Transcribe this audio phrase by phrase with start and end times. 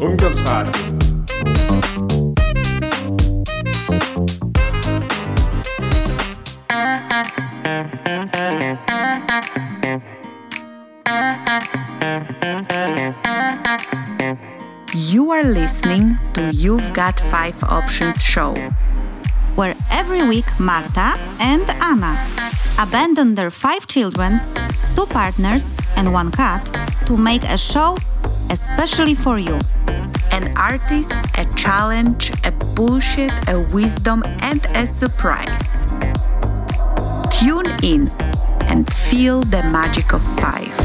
[0.00, 0.16] You
[15.32, 18.54] are listening to You've Got Five Options show,
[19.54, 22.26] where every week Marta and Anna
[22.78, 24.40] abandon their five children,
[24.96, 26.64] two partners, and one cat
[27.04, 27.98] to make a show
[28.50, 29.58] especially for you.
[30.32, 35.86] An artist, a challenge, a bullshit, a wisdom, and a surprise.
[37.30, 38.10] Tune in
[38.68, 40.76] and feel the magic of five.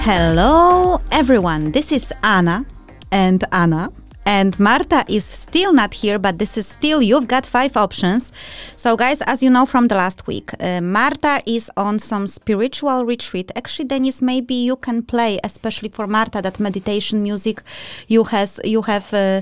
[0.00, 1.72] Hello, everyone.
[1.72, 2.64] This is Anna
[3.10, 3.90] and Anna.
[4.28, 8.30] And Marta is still not here, but this is still, you've got five options.
[8.76, 13.06] So, guys, as you know from the last week, uh, Marta is on some spiritual
[13.06, 13.50] retreat.
[13.56, 17.62] Actually, Dennis, maybe you can play, especially for Marta, that meditation music
[18.06, 19.40] you has you have uh,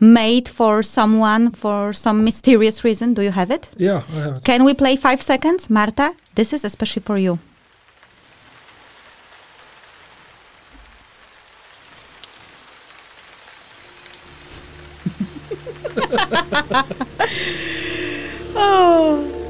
[0.00, 3.14] made for someone for some mysterious reason.
[3.14, 3.70] Do you have it?
[3.76, 4.44] Yeah, I have it.
[4.44, 6.12] Can we play five seconds, Marta?
[6.34, 7.38] This is especially for you.
[18.56, 19.43] oh.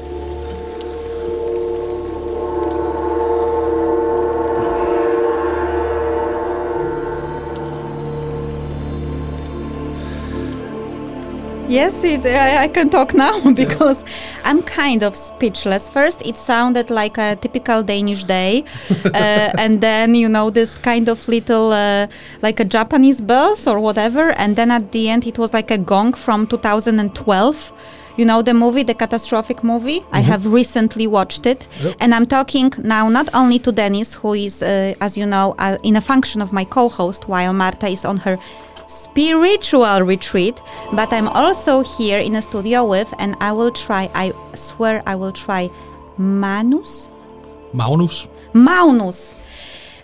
[11.75, 14.05] Yes, it's, I, I can talk now because
[14.45, 15.89] I'm kind of speechless.
[15.89, 18.63] First, it sounded like a typical Danish day,
[19.05, 22.07] uh, and then you know this kind of little uh,
[22.41, 25.77] like a Japanese bells or whatever, and then at the end it was like a
[25.77, 27.73] gong from 2012
[28.17, 30.01] you know the movie the catastrophic movie?
[30.13, 31.67] I have recently watched it.
[31.83, 31.95] Yep.
[31.99, 35.77] and i'm talking now not only to dennis who is uh, as you know uh,
[35.83, 38.37] in a function of my co-host while marta is on her
[38.87, 40.61] spiritual retreat
[40.93, 45.15] but i'm also here in a studio with and i will try i swear i
[45.15, 45.69] will try
[46.17, 47.09] manus
[47.73, 48.27] Magnus.
[48.53, 49.35] maunus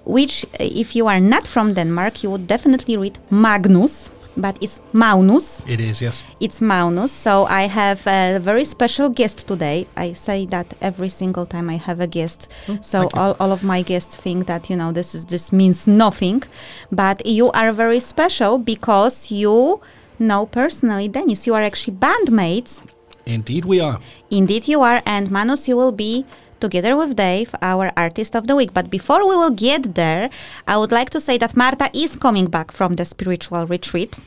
[0.03, 5.63] which if you are not from denmark you would definitely read magnus but it's maunus
[5.67, 6.23] It is, yes.
[6.39, 7.09] it's Maunus.
[7.11, 9.87] So I have a very special guest today.
[9.97, 12.47] I say that every single time I have a guest.
[12.81, 15.51] so Oh, thank all, all of my guests think that you know this is this
[15.51, 16.43] means nothing,
[16.91, 19.81] but you are very special because you
[20.19, 21.45] know personally Dennis.
[21.47, 22.81] You are actually bandmates.
[23.25, 23.99] Indeed, we are.
[24.29, 25.01] Indeed, you are.
[25.05, 26.25] And Manus, you will be
[26.61, 28.73] together with Dave, our artist of the week.
[28.73, 30.29] But before we will get there,
[30.67, 34.17] I would like to say that Marta is coming back from the spiritual retreat.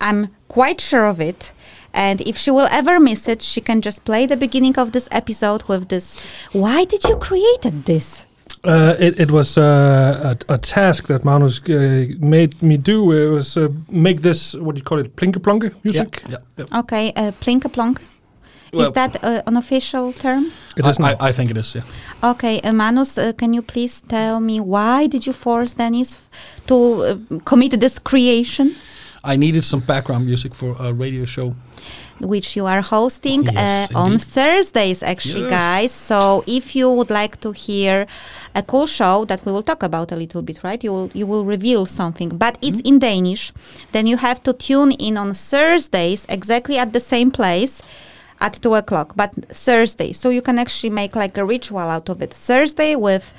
[0.00, 1.52] I'm quite sure of it.
[1.94, 5.08] And if she will ever miss it, she can just play the beginning of this
[5.12, 6.16] episode with this.
[6.52, 8.24] Why did you create this?
[8.64, 13.10] Uh, it, it was uh, a, a task that Magnus uh, made me do.
[13.12, 16.22] It was uh, make this, what do you call it, plinke plonke music?
[16.28, 16.68] Yeah, Yep.
[16.72, 18.00] Okay, uh, plinka plonk.
[18.72, 20.46] Well- is that uh, an official term?
[20.76, 21.12] It is I.
[21.12, 21.74] I, I think it is.
[21.74, 21.82] Yeah.
[22.30, 26.18] Okay, uh, Manus, uh, can you please tell me why did you force Dennis
[26.66, 28.74] to uh, commit this creation,
[29.24, 31.54] I needed some background music for a radio show.
[32.20, 34.18] which you are hosting Yes, uh, on.
[34.18, 35.50] Thursdays, actually, Yes.
[35.50, 35.90] guys?
[35.92, 38.06] So if you would like to hear
[38.54, 40.82] a cool show that we will talk about a little bit, right?
[40.84, 42.94] You will you will reveal something, but it's Mm-hmm.
[42.94, 43.52] in Danish.
[43.92, 47.82] Then you have to tune in on Thursdays, exactly at the same place.
[48.46, 49.32] At two o'clock, but
[49.66, 52.32] Thursday, so you can actually make like a ritual out of it.
[52.34, 53.32] Thursday with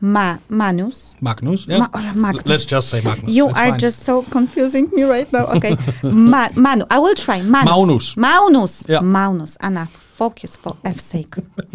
[0.00, 1.66] Ma Manus, Magnus.
[1.66, 1.78] Yeah.
[1.78, 2.46] Ma- Magnus.
[2.46, 3.30] Let's just say Magnus.
[3.36, 3.78] You It's are fine.
[3.80, 5.46] just so confusing me right now.
[5.56, 5.76] Okay.
[6.04, 6.84] Ma- Manu.
[6.90, 7.42] I will try.
[7.42, 7.70] Manus.
[7.72, 8.14] Maunus.
[8.16, 8.84] Maunus.
[8.88, 9.00] Yeah.
[9.02, 9.56] Maunus.
[9.60, 11.34] Anna, focus for F's sake.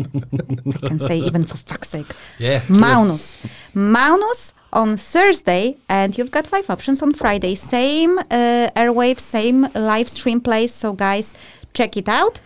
[0.83, 2.11] I can say even for fuck's sake.
[2.37, 2.59] Yeah.
[2.69, 3.37] Maunus.
[3.75, 7.55] Maunus on Thursday, and you've got five options on Friday.
[7.55, 10.73] Same uh, airwave, same live stream place.
[10.73, 11.33] So, guys,
[11.73, 12.41] check it out.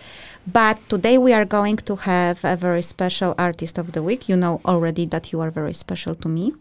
[0.45, 4.27] But today we are going to have a very special artist of the week.
[4.27, 6.53] You know already that you are very special to me.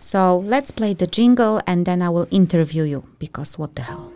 [0.00, 4.12] So let's play the jingle and then I will interview you because what the hell?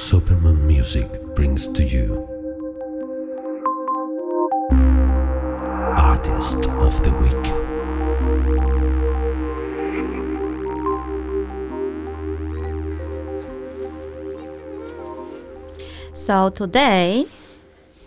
[0.00, 2.26] Superman Music brings to you
[5.98, 7.63] Artist of the Week.
[16.14, 17.26] So today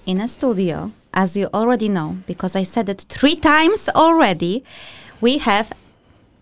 [0.06, 4.63] in a studio, as you already know, because I said it three times already,
[5.19, 5.74] we have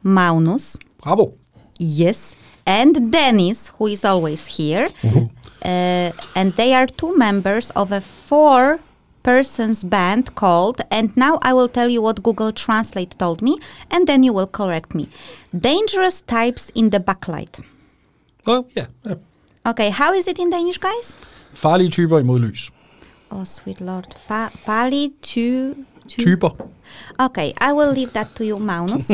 [0.03, 1.33] Maunus, Bravo.
[1.79, 2.35] yes,
[2.67, 4.89] and Dennis, who is always here.
[5.63, 8.79] Uh, and they are two members of a four
[9.23, 13.57] person's band called, and now I will tell you what Google Translate told me,
[13.89, 15.09] and then you will correct me.
[15.57, 17.63] Dangerous types in the backlight.
[18.45, 18.85] Oh, yeah.
[19.65, 21.15] Okay, how is it in Danish, guys?
[21.55, 22.69] Farlige typer i modlys.
[23.31, 24.13] Oh, sweet lord.
[24.27, 25.75] Fa- farlig to,
[26.07, 26.21] to.
[26.23, 26.51] Typer.
[27.19, 29.09] Okay, I will leave that to you, Magnus.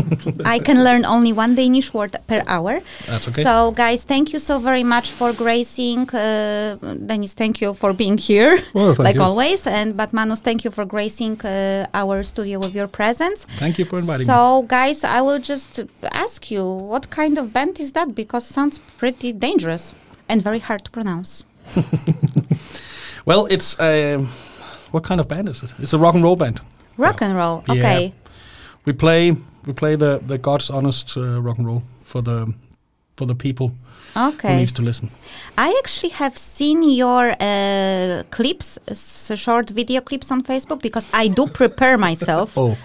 [0.45, 2.81] I can learn only one Danish word per hour.
[3.07, 3.43] That's okay.
[3.43, 6.09] So, guys, thank you so very much for gracing.
[6.09, 9.21] Uh, Dennis, thank you for being here, Well, like you.
[9.23, 9.65] always.
[9.65, 13.45] And but Manus, thank you for gracing uh, our studio with your presence.
[13.57, 14.33] Thank you for inviting me.
[14.33, 15.79] So, guys, I will just
[16.11, 18.13] ask you, what kind of band is that?
[18.13, 19.93] Because sounds pretty dangerous
[20.27, 21.43] and very hard to pronounce.
[23.25, 24.29] Well, it's um,
[24.91, 25.73] what kind of band is it?
[25.79, 26.59] It's a rock and roll band.
[26.97, 27.63] Rock and roll.
[27.67, 27.73] Yeah.
[27.75, 28.13] Okay.
[28.85, 29.35] We play
[29.65, 32.53] we play the the God's honest uh, rock and roll for the
[33.15, 33.71] for the people
[34.17, 34.47] okay.
[34.53, 35.09] who needs to listen.
[35.57, 41.27] I actually have seen your uh, clips, s- short video clips on Facebook because I
[41.27, 42.75] do prepare myself Oh,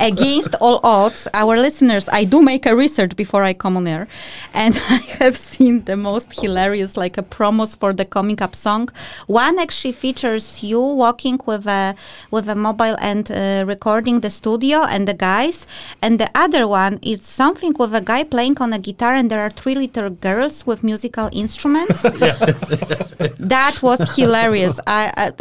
[0.00, 1.28] against all odds.
[1.34, 4.08] Our listeners, I do make a research before I come on air,
[4.54, 8.88] and I have seen the most hilarious, like a promos for the coming up song.
[9.26, 11.94] One actually features you walking with a
[12.30, 15.66] with a mobile and uh, recording the studio and the guys,
[16.02, 19.40] and the other one is something with a guy playing on a guitar, and there
[19.40, 22.02] are three little girls with musical instruments.
[23.38, 24.80] that was hilarious.
[24.86, 25.32] I, I,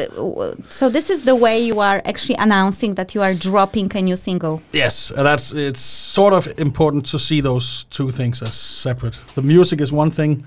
[0.69, 4.15] so this is the way you are actually announcing that you are dropping a new
[4.15, 4.36] single.
[4.73, 9.17] Yes, uh, that's it's sort of important to see those two things as separate.
[9.35, 10.45] The music is one thing,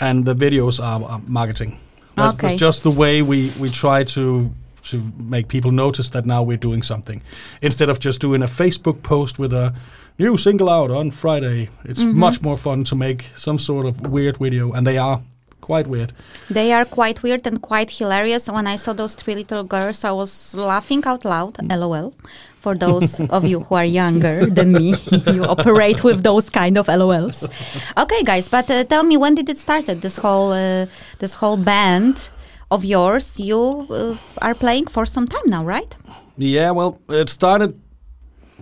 [0.00, 1.78] and the videos are, are marketing.
[2.16, 2.48] That's, Okay.
[2.48, 4.50] that's just the way we we try to
[4.90, 4.96] to
[5.30, 7.22] make people notice that now we're doing something
[7.60, 9.72] instead of just doing a Facebook post with a
[10.18, 11.68] new single out on Friday.
[11.84, 15.20] It's much more fun to make some sort of weird video, and they are
[15.60, 16.12] quite weird.
[16.50, 18.48] They are quite weird and quite hilarious.
[18.48, 21.56] When I saw those three little girls, I was laughing out loud.
[21.70, 22.12] LOL.
[22.60, 24.94] For those of you who are younger than me,
[25.32, 27.48] you operate with those kind of LOLs.
[27.96, 30.02] Okay, guys, but uh, tell me when did it started?
[30.02, 30.86] This whole uh,
[31.18, 32.28] this whole band
[32.70, 35.96] of yours, you uh, are playing for some time now, right?
[36.36, 37.80] Yeah, well, it started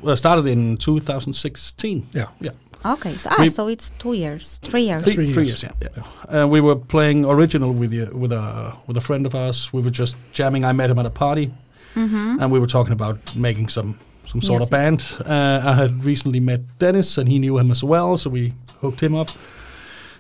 [0.03, 2.09] well, started in 2016.
[2.13, 2.27] Yeah.
[2.41, 2.51] Yeah.
[2.85, 5.03] Okay, so, ah, so it's two years, three years.
[5.03, 5.63] Three, Three three years.
[5.63, 5.89] years, yeah.
[6.31, 6.43] yeah.
[6.43, 9.73] Uh, we were playing original with you, with a with a friend of ours.
[9.73, 10.65] We were just jamming.
[10.65, 11.51] I met him at a party,
[11.97, 15.05] and we were talking about making some some sort of band.
[15.25, 19.01] Uh, I had recently met Dennis, and he knew him as well, so we hooked
[19.01, 19.31] him up.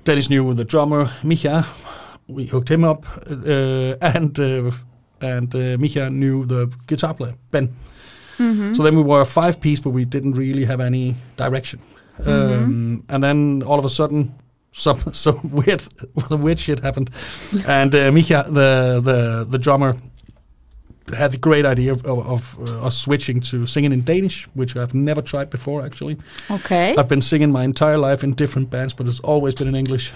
[0.05, 1.65] Dennis knew the drummer Micha.
[2.27, 4.71] We hooked him up, uh, and uh,
[5.21, 7.69] and uh, Micha knew the guitar player Ben.
[8.75, 11.81] So then we were a five piece, but we didn't really have any direction.
[12.25, 14.33] Um, and then all of a sudden,
[14.73, 15.83] some some weird
[16.31, 17.11] weird shit happened,
[17.67, 19.97] and uh, Micha, the the the drummer,
[21.17, 24.95] had the great idea of, of, uh, us switching to singing in Danish, which I've
[24.95, 25.85] never tried before.
[25.85, 26.17] Actually,
[26.51, 26.95] Okay.
[26.97, 30.13] I've been singing my entire life in different bands, but it's always been in English.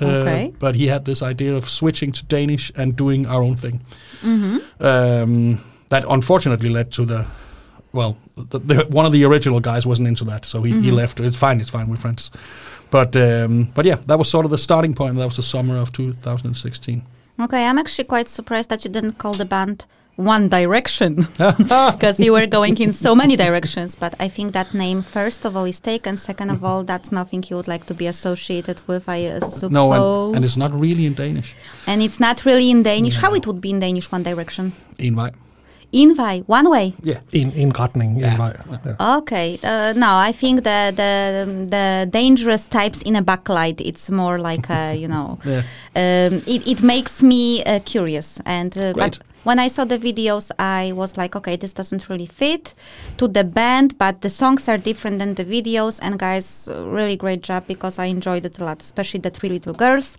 [0.00, 0.52] Uh, Okay.
[0.58, 3.80] But he had this idea of switching to Danish and doing our own thing.
[4.22, 4.84] Mm-hmm.
[4.84, 7.26] Um, that unfortunately led to the
[7.92, 11.20] well, the, the, one of the original guys wasn't into that, so he, he left.
[11.20, 12.30] It's fine, it's fine, we're friends.
[12.90, 15.16] But um, but yeah, that was sort of the starting point.
[15.16, 17.02] That was the summer of 2016.
[17.40, 19.84] Okay, I'm actually quite surprised that you didn't call the band
[20.16, 23.94] One Direction because you were going in so many directions.
[23.94, 26.16] But I think that name, first of all, is taken.
[26.16, 29.70] Second of all, that's nothing you would like to be associated with, I uh, suppose.
[29.70, 31.54] No, and, and it's not really in Danish.
[31.86, 33.16] And it's not really in Danish.
[33.16, 34.72] How it would be in Danish, One Direction?
[34.98, 35.32] En vej.
[35.94, 36.94] Invej, one way.
[37.02, 37.18] Yeah.
[37.32, 38.20] In indretning.
[38.20, 38.28] Ja.
[38.30, 38.54] Invej.
[38.84, 39.16] Yeah.
[39.18, 43.78] Okay, uh, no, I think the the the dangerous types in a backlight.
[43.80, 45.62] It's more like a, you know, Yeah.
[45.94, 48.40] um, it it makes me uh, curious.
[48.46, 48.96] And uh, Great.
[48.96, 52.74] but when I saw the videos, I was like, okay, this doesn't really fit
[53.18, 55.98] to the band, but the songs are different than the videos.
[56.02, 59.74] And guys, really great job because I enjoyed it a lot, especially the three little
[59.74, 60.16] girls.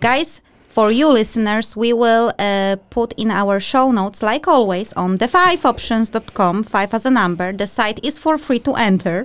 [0.00, 0.40] Guys.
[0.68, 6.64] For you listeners, we will uh, put in our show notes, like always, on the5options.com,
[6.64, 7.52] five as a number.
[7.52, 9.24] The site is for free to enter.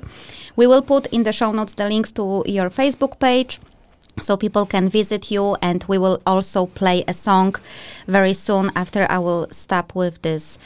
[0.55, 3.59] We will put in the show notes the links to your Facebook page
[4.21, 7.55] so people can visit you and we will also play a song
[8.07, 10.57] very soon after I will stop with this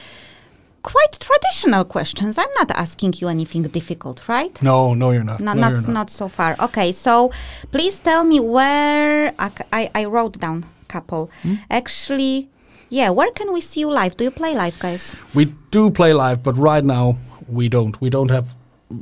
[0.83, 2.37] quite traditional questions.
[2.37, 4.61] I'm not asking you anything difficult, right?
[4.61, 5.39] No, no, you're not.
[5.39, 6.55] Not, no, not, you're not so far.
[6.59, 7.31] Okay, so
[7.71, 11.31] please tell me where I, I, I wrote down couple.
[11.41, 11.55] Hmm?
[11.69, 12.49] Actually,
[12.89, 14.15] yeah, where can we see you live?
[14.17, 15.11] Do you play live, guys?
[15.33, 17.17] We do play live, but right now
[17.47, 17.99] we don't.
[17.99, 18.45] We don't have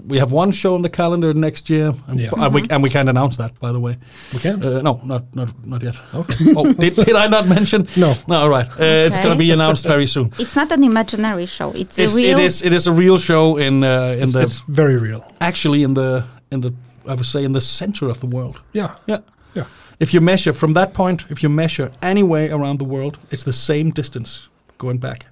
[0.08, 2.30] we have one show on the calendar next year, and, Yeah.
[2.32, 3.98] uh, we, and we can't announce that, by the way.
[4.34, 4.64] We can.
[4.64, 5.96] Uh, no, not not not yet.
[6.14, 6.46] okay.
[6.58, 7.88] oh, did, did I not mention?
[7.96, 8.14] No.
[8.28, 8.68] No, all right.
[8.80, 10.32] Uh, It's going to be announced very soon.
[10.40, 11.72] It's not an imaginary show.
[11.74, 12.40] It's, It's, a real.
[12.40, 15.22] it is it is a real show in uh, in the It's very real.
[15.40, 16.72] actually in the in the
[17.08, 18.62] I would say in the center of the world.
[18.74, 18.90] Yeah.
[19.08, 19.20] Yeah.
[19.56, 19.66] Yeah.
[20.00, 23.44] If you measure from that point, if you measure any way around the world, it's
[23.44, 25.26] the same distance going back.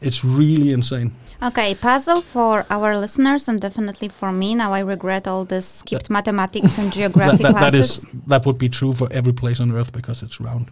[0.00, 1.12] It's really insane.
[1.42, 4.54] Okay, puzzle for our listeners and definitely for me.
[4.54, 7.98] Now I regret all this skipped mathematics and That, geography that, that classes.
[7.98, 10.66] is that would be true for every place on Earth because it's round.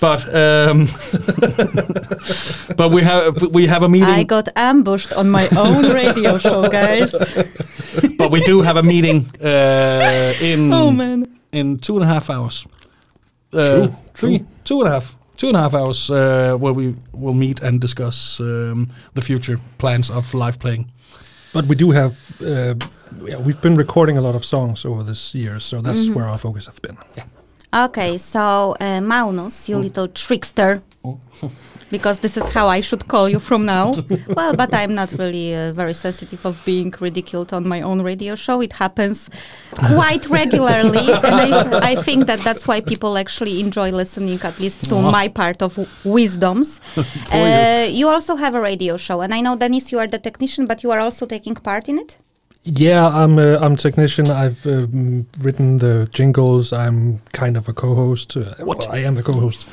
[0.00, 0.86] But um,
[2.76, 4.08] but we have we have a meeting.
[4.08, 7.12] I got ambushed on my own radio show, guys.
[8.18, 11.26] but we do have a meeting uh, in oh man.
[11.52, 12.66] in two and a half hours.
[13.52, 14.46] Uh, True, three, true.
[14.64, 17.80] two and a half, two and a half hours uh, where we will meet and
[17.80, 20.90] discuss um, the future plans of live playing.
[21.52, 22.12] But we do have.
[22.40, 22.74] Uh,
[23.24, 26.14] yeah, we've been recording a lot of songs over this year, so that's Mm-hmm.
[26.14, 26.98] where our focus have been.
[27.72, 30.82] Okay, so uh, Maunus, you little trickster.
[31.90, 33.94] Because this is how I should call you from now.
[34.28, 38.34] well, but I'm not really uh, very sensitive of being ridiculed on my own radio
[38.34, 38.60] show.
[38.60, 39.30] It happens
[39.74, 44.88] quite regularly, and I, I think that that's why people actually enjoy listening, at least
[44.90, 46.80] to my part of w- wisdoms.
[47.32, 50.66] uh, you also have a radio show, and I know Dennis, you are the technician,
[50.66, 52.18] but you are also taking part in it.
[52.68, 54.28] Yeah, I'm a, I'm a technician.
[54.28, 56.72] I've um, written the jingles.
[56.72, 58.36] I'm kind of a co-host.
[58.36, 59.68] Uh, well, I am the co-host.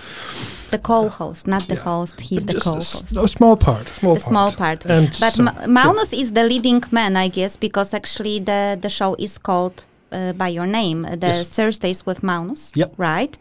[0.76, 1.84] The co-host, not the Yeah.
[1.92, 2.16] host.
[2.30, 3.16] He's the co-host.
[3.16, 3.86] a small part.
[4.00, 4.80] Small the small part.
[4.86, 8.90] And but some- Ma- Maunus is the leading man, I guess, because actually the the
[8.90, 9.76] show is called
[10.12, 11.50] uh, by your name, uh, the Yes.
[11.56, 12.72] Thursdays with Maunus.
[12.76, 12.92] Yep.
[12.98, 13.34] Right.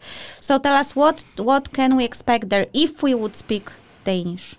[0.47, 1.17] So tell us what
[1.49, 3.65] what can we expect there if we would speak
[4.05, 4.55] Danish?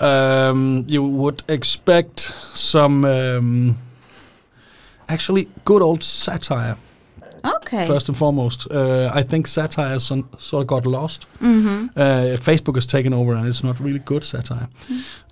[0.00, 3.76] Um, you would expect some um,
[5.08, 6.76] actually good old satire
[7.44, 7.86] Okay.
[7.86, 8.66] first and foremost.
[8.70, 11.26] Uh, I think satire has some, sort of got lost.
[11.40, 11.86] mm-hmm.
[11.96, 14.68] Uh, Facebook has taken over, and it's not really good satire.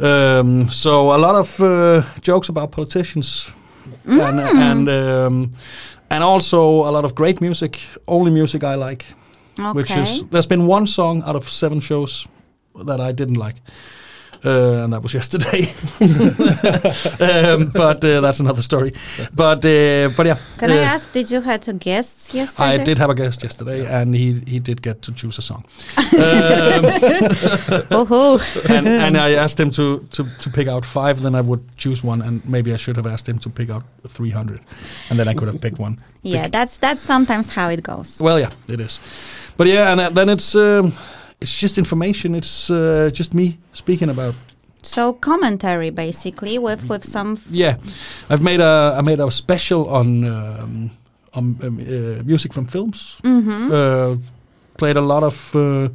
[0.01, 3.51] Um, so a lot of uh, jokes about politicians,
[4.05, 5.53] and and um,
[6.11, 7.79] and also a lot of great music.
[8.07, 9.05] Only music I like,
[9.59, 9.73] Okay.
[9.73, 12.27] which is there's been one song out of seven shows
[12.87, 13.57] that I didn't like.
[14.45, 18.93] Uh, and that was yesterday, um, but uh, that's another story.
[19.35, 22.81] But uh, but yeah, Can I uh, ask, did you had guests yesterday?
[22.81, 25.65] I did have a guest yesterday, and he he did get to choose a song.
[25.99, 26.87] um,
[27.91, 31.63] Oh, and, and I asked him to, to, to pick out five, then I would
[31.77, 34.61] choose one, and maybe I should have asked him to pick out 300,
[35.11, 35.99] and then I could have picked one.
[36.23, 38.21] yeah, that's that's sometimes how it goes.
[38.21, 39.01] Well, yeah, it is.
[39.57, 40.93] But yeah, and uh, then it's um,
[41.41, 42.35] it's just information.
[42.35, 44.35] It's uh, just me speaking about.
[44.83, 47.39] So commentary, basically, with with some.
[47.51, 47.77] Yeah,
[48.31, 50.91] I've made a I made a special on um,
[51.33, 53.19] on um, uh, music from films.
[53.23, 53.73] Mm-hmm.
[53.73, 54.17] Uh,
[54.77, 55.89] played a lot of uh,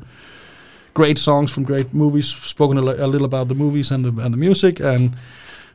[0.94, 2.28] great songs from great movies.
[2.44, 5.16] Spoken a, li- a little about the movies and the and the music, and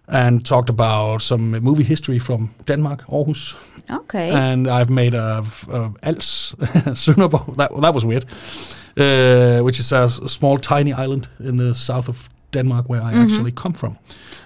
[0.09, 3.55] and talked about some movie history from Denmark, Aarhus.
[3.91, 4.31] Okay.
[4.31, 6.55] And I've made a, a Als
[6.95, 7.57] Sønderborg.
[7.57, 8.25] That that was weird.
[8.99, 13.53] Uh, which is a, small tiny island in the south of Denmark where I actually
[13.53, 13.99] come from.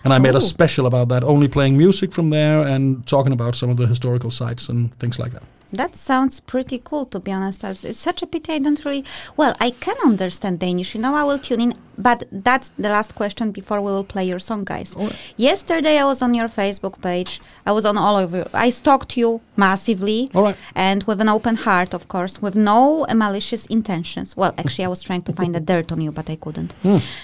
[0.04, 0.40] And I made a Oh.
[0.40, 4.30] special about that, only playing music from there and talking about some of the historical
[4.30, 5.42] sites and things like that.
[5.72, 7.64] That sounds pretty cool, to be honest.
[7.64, 9.04] As It's such a pity I don't really.
[9.36, 10.94] Well, I can understand Danish.
[10.94, 11.74] You know, I will tune in.
[11.98, 14.96] But that's the last question before we will play your song, guys.
[14.96, 15.14] Alright.
[15.36, 17.40] Yesterday, I was on your Facebook page.
[17.66, 18.46] I was on all of you.
[18.54, 20.30] I stalked you massively.
[20.34, 20.56] All right.
[20.74, 24.34] And with an open heart, of course, with no malicious intentions.
[24.36, 26.74] Well, actually, I was trying to find the dirt on you, but I couldn't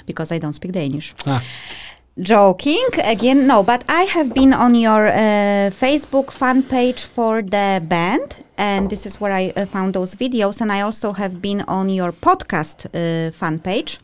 [0.05, 1.15] because I don't speak Danish.
[1.27, 1.43] Ah.
[2.19, 7.83] Joking again, no, but I have been on your uh, Facebook fan page for the
[7.87, 10.63] band, and this is where I uh, found those videos.
[10.63, 13.99] And I also have been on your podcast uh, fan page,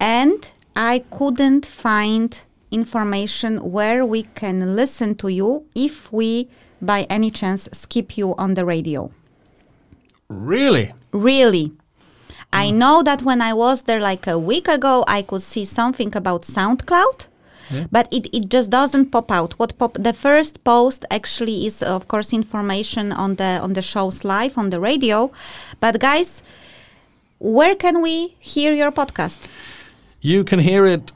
[0.00, 6.48] and I couldn't find information where we can listen to you if we,
[6.80, 9.10] by any chance, skip you on the radio.
[10.30, 10.94] Really?
[11.12, 11.72] Really.
[12.54, 16.16] I know that when I was there like a week ago, I could see something
[16.16, 17.26] about SoundCloud,
[17.90, 19.58] but it, it just doesn't pop out.
[19.58, 24.24] What pop the first post actually is of course information on the on the shows
[24.24, 25.30] live on the radio.
[25.80, 26.42] But guys,
[27.38, 29.46] where can we hear your podcast?
[30.20, 31.12] You can hear it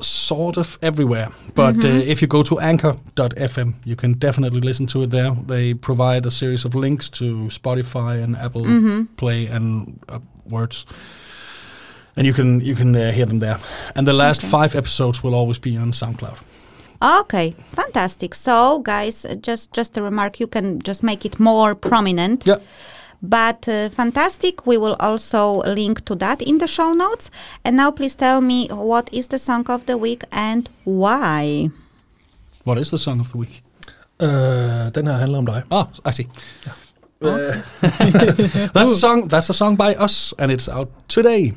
[0.00, 1.28] sort of everywhere.
[1.54, 5.30] But uh, if you go to anchor.fm, you can definitely listen to it there.
[5.46, 10.18] They provide a series of links to Spotify and Apple Play and uh,
[10.48, 10.86] Words.
[12.16, 13.56] And you can you can uh, hear them there.
[13.94, 14.50] And the last Okay.
[14.50, 16.36] five episodes will always be on SoundCloud.
[17.20, 18.34] Okay, fantastic.
[18.34, 20.38] So, guys, uh, just just a remark.
[20.40, 22.46] You can just make it more prominent.
[22.46, 22.58] Yeah.
[23.20, 24.66] But uh, fantastic.
[24.66, 27.30] We will also link to that in the show notes.
[27.64, 31.70] And now, please tell me what is the song of the week and why.
[32.64, 33.62] What is the song of the week?
[34.20, 35.62] Uh, den her handler om dig.
[35.70, 36.26] Oh, I see.
[37.20, 37.62] Uh,
[38.74, 39.28] that's a song.
[39.28, 41.52] That's a song by us, and it's out today.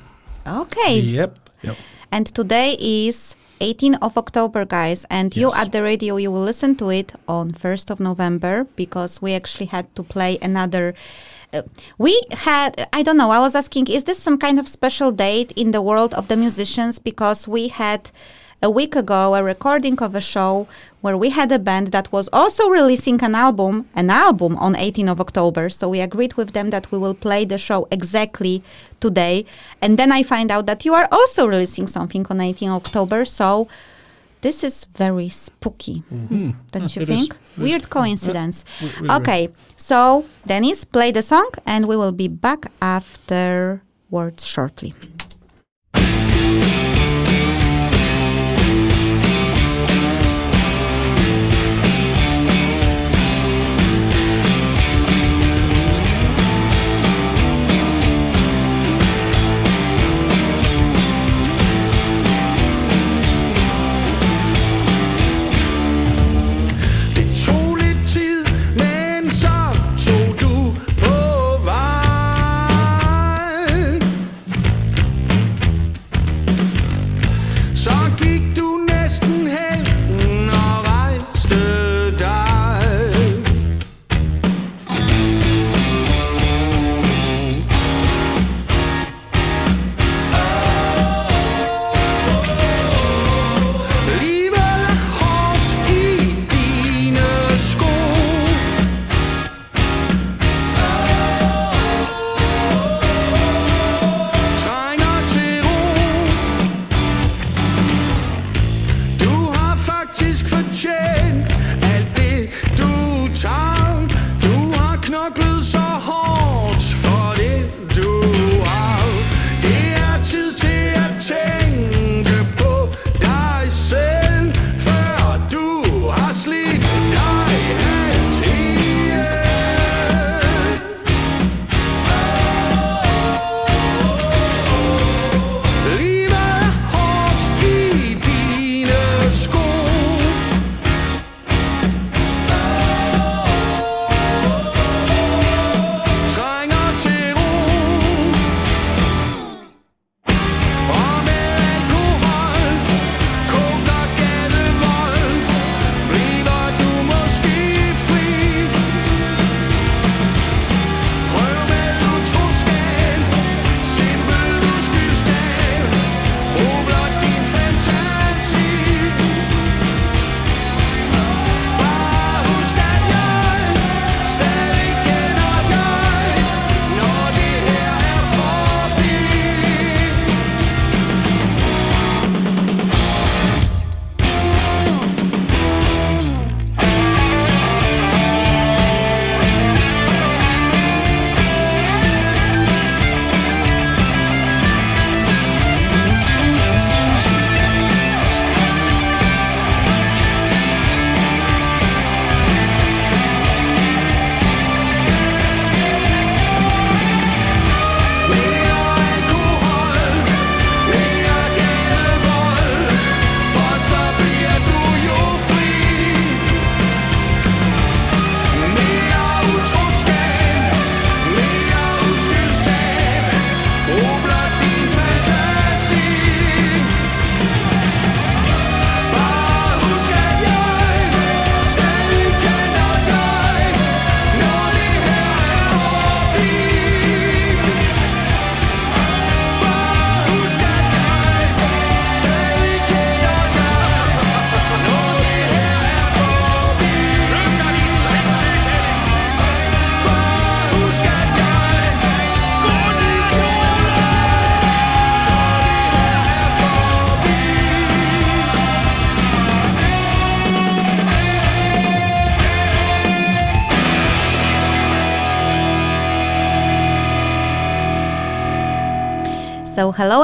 [0.46, 1.00] Okay.
[1.00, 1.40] Yep.
[1.64, 1.78] Yep.
[2.12, 5.06] And today is 18th of October, guys.
[5.10, 9.22] And you at the radio, you will listen to it on 1st of November because
[9.22, 10.94] we actually had to play another.
[11.54, 11.64] Uh,
[11.98, 15.52] we had, I don't know, I was asking, is this some kind of special date
[15.56, 17.00] in the world of the musicians?
[17.00, 18.12] Because we had
[18.62, 20.68] a week ago a recording of a show
[21.02, 25.12] where we had a band that was also releasing an album, an album on 18th
[25.12, 25.70] of October.
[25.70, 28.64] So we agreed with them that we will play the show exactly
[29.00, 29.46] today.
[29.82, 33.24] And then I find out that you are also releasing something on 18th October.
[33.26, 33.68] So
[34.42, 36.26] this is very spooky, mm-hmm.
[36.28, 37.16] hmm, don't you it is.
[37.16, 37.38] think?
[37.58, 38.64] Weird coincidence.
[39.00, 44.94] really okay, so Dennis, play the song, and we will be back afterwards shortly.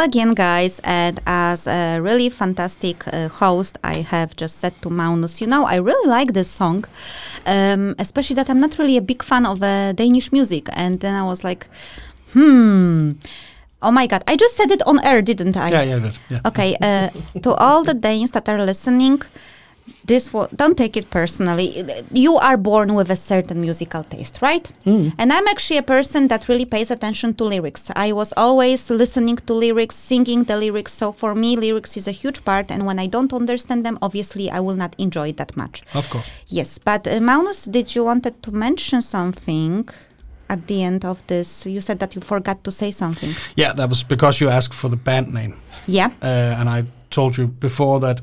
[0.02, 0.80] Again, guys.
[0.84, 5.66] And as a really fantastic uh, host, I have just said to Magnus, you know,
[5.66, 6.86] I really like this song,
[7.46, 10.68] um, especially that I'm not really a big fan of uh, Danish music.
[10.74, 11.68] And then I was like,
[12.34, 13.14] hmm.
[13.84, 15.70] Oh my God, I just said it on air, didn't I?
[15.72, 16.40] Yeah, yeah, yeah.
[16.46, 17.10] Okay, uh,
[17.42, 19.24] to all the Danes that are listening,
[20.06, 21.84] this will, don't take it personally.
[22.12, 24.72] You are born with a certain musical taste, right?
[24.86, 25.14] Mm.
[25.18, 27.92] And I'm actually a person that really pays attention to lyrics.
[27.96, 30.94] I was always listening to lyrics, singing the lyrics.
[30.94, 32.72] So for me, lyrics is a huge part.
[32.72, 35.84] And when I don't understand them, obviously, I will not enjoy it that much.
[35.94, 36.30] Of course.
[36.48, 39.88] Yes, but uh, Magnus, did you wanted to mention something?
[40.50, 43.34] At the end of this, you said that you forgot to say something.
[43.56, 45.56] Yeah, that was because you asked for the band name.
[45.88, 46.10] Yeah.
[46.22, 48.20] Uh, and I told you before that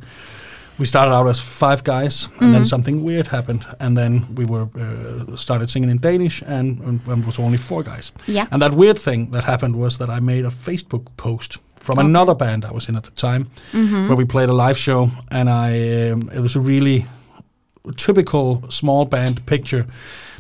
[0.79, 2.69] we started out as five guys, and then Mhm.
[2.69, 7.25] something weird happened, and then we were uh, started singing in Danish, and, and, and
[7.27, 8.13] was only four guys.
[8.27, 8.47] Yeah.
[8.51, 12.09] And that weird thing that happened was that I made a Facebook post from Okay.
[12.09, 14.07] another band I was in at the time, Mhm.
[14.09, 17.07] where we played a live show, and I um, it was a really
[17.97, 19.87] typical small band picture.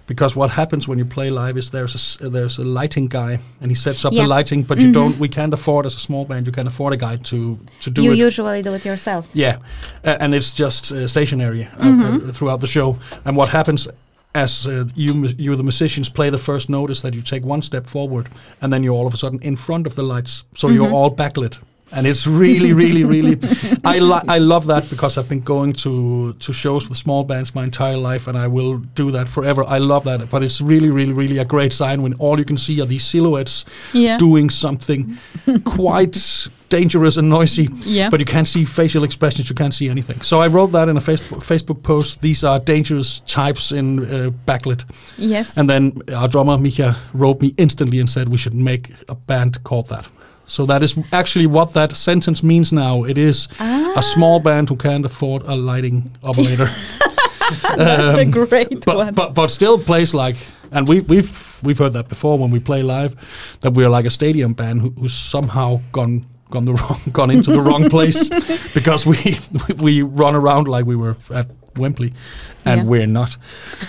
[0.08, 3.70] Because what happens when you play live is there's a there's a lighting guy and
[3.70, 4.22] he sets up Yeah.
[4.22, 4.94] the lighting, but you Mhm.
[4.94, 5.18] don't.
[5.20, 6.46] We can't afford as a small band.
[6.46, 8.04] You can't afford a guy to to do it.
[8.04, 8.26] you it.
[8.26, 9.24] usually do it yourself.
[9.34, 9.56] Yeah,
[10.04, 12.28] uh, and it's just uh, stationary uh, Mhm.
[12.28, 12.96] uh, throughout the show.
[13.24, 13.88] And what happens
[14.34, 17.62] as uh, you you the musicians play the first note is that you take one
[17.62, 18.26] step forward,
[18.62, 20.74] and then you're all of a sudden in front of the lights, so Mhm.
[20.74, 21.58] you're all backlit.
[21.90, 23.38] And it's really, really, really.
[23.84, 27.54] I li- I love that because I've been going to to shows with small bands
[27.54, 29.64] my entire life, and I will do that forever.
[29.66, 32.58] I love that, but it's really, really, really a great sign when all you can
[32.58, 34.18] see are these silhouettes Yeah.
[34.18, 35.16] doing something
[35.64, 38.10] quite dangerous and noisy Yeah.
[38.10, 39.48] but you can't see facial expressions.
[39.48, 40.20] You can't see anything.
[40.20, 42.20] So I wrote that in a Facebook Facebook post.
[42.20, 44.84] These are dangerous types in uh, backlit.
[45.16, 45.56] Yes.
[45.56, 49.64] And then our drummer Mika wrote me instantly and said we should make a band
[49.64, 50.06] called that.
[50.48, 53.04] So that is actually what that sentence means now.
[53.04, 56.68] It is a small band who can't afford a lighting operator.
[57.76, 59.14] That's a Um, great but, one.
[59.14, 60.36] but but still plays like
[60.70, 63.14] and we we've we've heard that before when we play live
[63.60, 67.50] that we're like a stadium band who, who's somehow gone gone the wrong gone into
[67.50, 68.28] the wrong place
[68.74, 69.38] because we
[69.78, 72.12] we run around like we were at Wembley
[72.64, 72.86] and Yeah.
[72.90, 73.36] we're not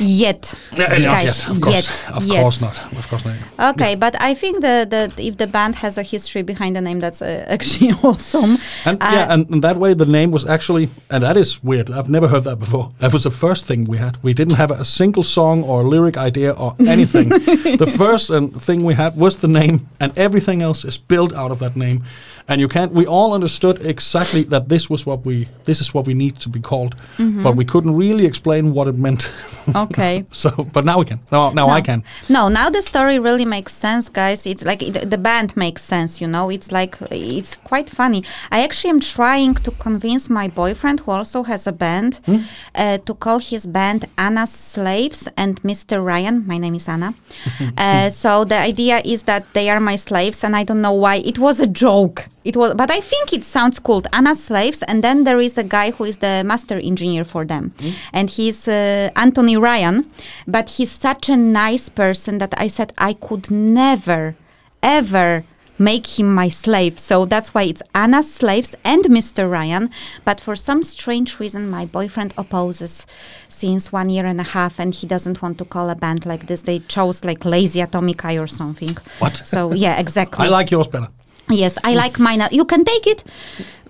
[0.00, 0.54] yet.
[0.72, 2.42] Yeah, Guys, yes, of course yet, of yet.
[2.42, 3.36] course not of course not
[3.74, 7.00] Okay, but I think the, the if the band has a history behind the name,
[7.00, 8.56] that's uh, actually awesome.
[8.84, 11.90] and Uh, yeah and, and that way the name was actually and that is weird
[11.90, 14.70] I've never heard that before that was the first thing we had we didn't have
[14.70, 19.36] a single song or lyric idea or anything the first um, thing we had was
[19.36, 22.02] the name and everything else is built out of that name
[22.48, 26.06] and you can't we all understood exactly that this was what we this is what
[26.06, 27.42] we need to be called Mm-hmm.
[27.42, 29.30] but we couldn't really explain what it meant
[29.74, 30.24] Okay.
[30.32, 33.72] so but now we can now, now I can No, now the story really makes
[33.74, 34.46] sense, guys.
[34.46, 36.50] It's like it, the band makes sense, you know.
[36.50, 38.22] It's like it's quite funny.
[38.50, 42.38] I actually am trying to convince my boyfriend, who also has a band, Hmm?
[42.74, 46.02] uh, to call his band Anna's Slaves and Mr.
[46.04, 46.46] Ryan.
[46.46, 47.12] My name is Anna.
[47.78, 51.16] uh, so the idea is that they are my slaves, and I don't know why.
[51.16, 52.28] It was a joke.
[52.44, 54.02] It was, but I think it sounds cool.
[54.12, 57.72] Anna's Slaves, and then there is a guy who is the master engineer for them,
[58.12, 60.10] and he's uh, Anthony Ryan.
[60.46, 64.34] But he's such a nice person that I said I could never,
[64.82, 65.44] ever
[65.78, 66.98] make him my slave.
[66.98, 69.50] So that's why it's Anna's Slaves and Mr.
[69.50, 69.90] Ryan.
[70.24, 73.06] But for some strange reason, my boyfriend opposes
[73.48, 76.46] since one year and a half, and he doesn't want to call a band like
[76.46, 76.62] this.
[76.62, 78.96] They chose like Lazy Atomica or something.
[79.20, 79.36] What?
[79.36, 80.46] So yeah, exactly.
[80.46, 81.08] I like yours better
[81.50, 81.96] Yes, I mm.
[81.96, 82.42] like mine.
[82.50, 83.24] You can take it.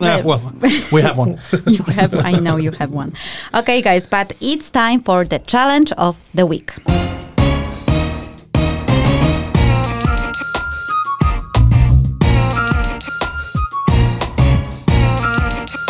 [0.01, 0.41] yeah, well
[0.93, 3.13] we have one you have i know you have one
[3.53, 6.73] okay guys but it's time for the challenge of the week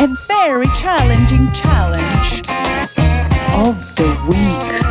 [0.00, 2.42] A very challenging challenge
[3.52, 4.87] of the week.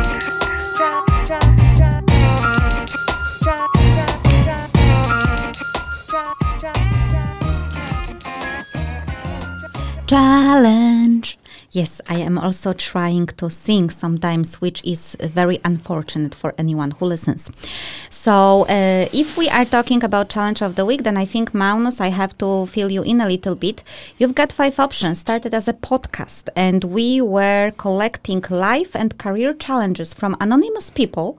[10.08, 11.38] Challenge.
[11.70, 17.04] Yes i am also trying to sing sometimes which is very unfortunate for anyone who
[17.04, 17.50] listens.
[18.08, 22.00] So uh, if we are talking about challenge of the week then i think magnus
[22.00, 23.82] i have to fill you in a little bit.
[24.16, 25.18] You've got five options.
[25.18, 31.38] Started as a podcast and we were collecting life and career challenges from anonymous people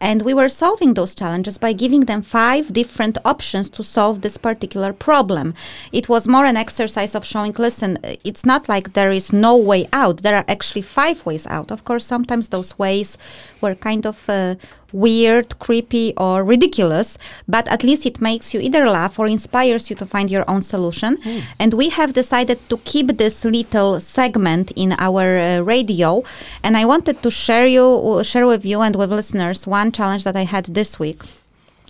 [0.00, 4.36] and we were solving those challenges by giving them five different options to solve this
[4.36, 5.54] particular problem.
[5.92, 9.86] It was more an exercise of showing, listen, it's not like there is no way
[9.92, 10.18] out.
[10.18, 11.70] There are actually five ways out.
[11.70, 13.18] Of course, sometimes those ways
[13.60, 14.56] were kind of uh,
[14.94, 19.96] weird, creepy, or ridiculous, but at least it makes you either laugh or inspires you
[19.96, 21.18] to find your own solution.
[21.58, 26.22] And we have decided to keep this little segment in our uh, radio.
[26.62, 30.36] And I wanted to share you, share with you and with listeners one challenge that
[30.36, 31.22] I had this week.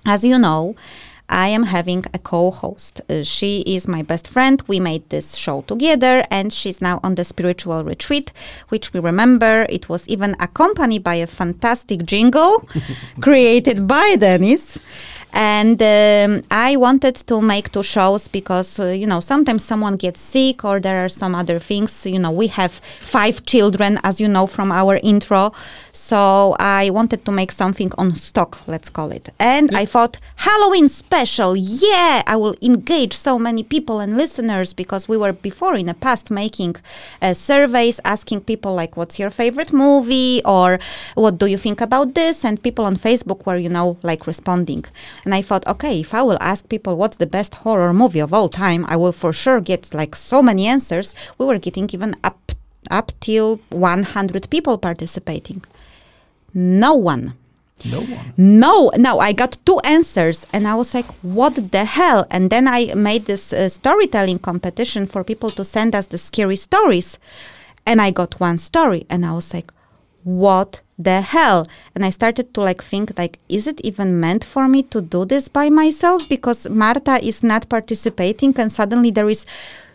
[0.07, 0.75] As you know,
[1.29, 3.01] I am having a co host.
[3.09, 4.63] Uh, she is my best friend.
[4.67, 8.33] We made this show together, and she's now on the spiritual retreat,
[8.69, 12.69] which we remember it was even accompanied by a fantastic jingle
[13.21, 14.79] created by Dennis.
[15.35, 20.21] And um, I wanted to make two shows because, uh, you know, sometimes someone gets
[20.21, 22.07] sick or there are some other things.
[22.07, 25.53] You know, we have five children, as you know from our intro.
[25.93, 29.29] So I wanted to make something on stock, let's call it.
[29.39, 35.09] And I thought, Halloween special, yeah, I will engage so many people and listeners because
[35.09, 36.77] we were before in the past making
[37.21, 40.79] uh, surveys asking people, like, what's your favorite movie or
[41.15, 42.45] what do you think about this?
[42.45, 44.85] And people on Facebook were, you know, like responding.
[45.25, 48.35] And I thought, okay, if I will ask people what's the best horror movie of
[48.35, 51.15] all time, I will for sure get like so many answers.
[51.39, 52.53] We were getting even up
[52.91, 55.63] up till 100 people participating.
[56.53, 57.35] No one.
[57.85, 58.33] No one.
[58.37, 62.27] No, no, I got two answers and I was like, what the hell?
[62.31, 66.57] And then I made this uh, storytelling competition for people to send us the scary
[66.57, 67.19] stories.
[67.87, 69.73] And I got one story and I was like,
[70.25, 71.67] what the hell?
[71.95, 75.25] And I started to like think like, is it even meant for me to do
[75.25, 76.29] this by myself?
[76.29, 79.47] Because Marta is not participating and suddenly there is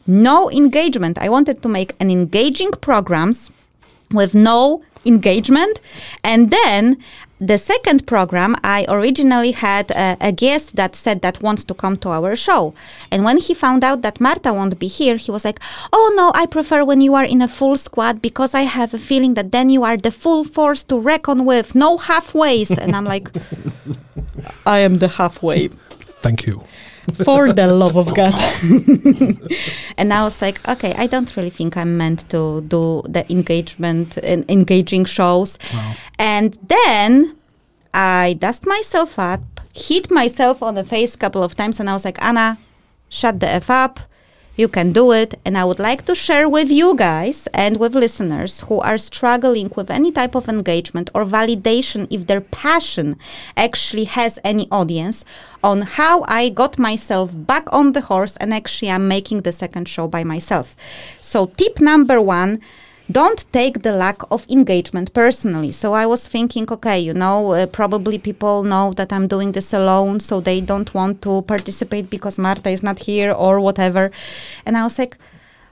[0.07, 1.17] no engagement.
[1.17, 3.51] I wanted to make an engaging programs
[4.11, 5.81] with no engagement.
[6.23, 6.97] And then
[7.39, 11.97] the second program, I originally had a, a, guest that said that wants to come
[11.97, 12.73] to our show.
[13.11, 15.59] And when he found out that Marta won't be here, he was like,
[15.93, 18.99] Oh no, I prefer when you are in a full squad because I have a
[18.99, 22.77] feeling that then you are the full force to reckon with, no halfways.
[22.77, 23.29] And I'm like,
[24.65, 25.69] I am the halfway
[26.21, 26.65] Thank you.
[27.11, 28.33] For the love of God.
[29.97, 34.17] and I was like, okay, I don't really think I'm meant to do the engagement
[34.17, 35.57] and engaging shows.
[36.17, 37.35] And then
[37.93, 39.41] I dust myself up,
[39.73, 42.57] hit myself on the face a couple of times, and I was like, Anna,
[43.09, 43.99] shut the F up.
[44.59, 45.39] You can do it.
[45.45, 49.71] And I would like to share with you guys and with listeners who are struggling
[49.77, 53.15] with any type of engagement or validation if their passion
[53.55, 55.23] actually has any audience
[55.63, 59.87] on how I got myself back on the horse and actually I'm making the second
[59.87, 60.75] show by myself.
[61.21, 62.59] So, tip number one
[63.11, 65.71] don't take the lack of engagement personally.
[65.71, 69.73] So I was thinking, okay, you know, uh, probably people know that I'm doing this
[69.73, 74.11] alone, so they don't want to participate because Marta is not here or whatever.
[74.65, 75.17] And I was like,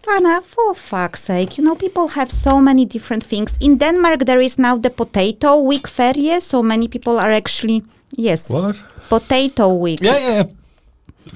[0.10, 3.58] Anna, for fuck's sake, you know, people have so many different things.
[3.60, 7.84] In Denmark, there is now the potato week ferie, so many people are actually,
[8.16, 8.78] yes, What?
[9.10, 10.02] potato week.
[10.02, 10.44] Yeah, ja, ja.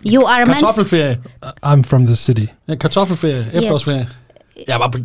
[0.04, 1.20] You are meant Kartoffelferie.
[1.62, 2.50] I'm from the city.
[2.66, 3.46] Ja, kartoffelferie.
[3.52, 4.08] Efterårsferie.
[4.67, 4.95] Yeah, but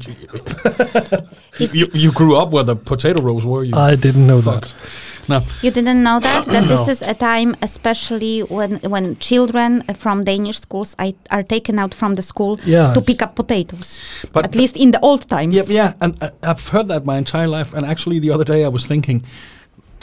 [1.61, 3.75] It's- you, you grew up where the potato rows were, you.
[3.75, 4.75] I didn't know that.
[5.29, 5.43] no.
[5.63, 10.59] You didn't know that that this is a time, especially when when children from Danish
[10.61, 13.99] schools I, are taken out from the school Yeah, to pick up potatoes.
[14.33, 15.55] But- At least in the old times.
[15.55, 17.73] Yeah, yeah, and I, I've heard that my entire life.
[17.77, 19.25] And actually, the other day I was thinking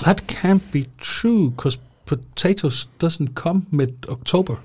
[0.05, 4.57] that can't be true because potatoes doesn't come mid October.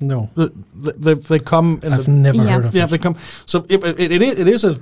[0.00, 0.28] No.
[0.36, 0.48] They,
[0.96, 2.50] they, they come in I've the never Yeah.
[2.54, 2.90] heard of yeah it.
[2.90, 3.16] they come.
[3.46, 4.72] So it, it, it, is, it is a.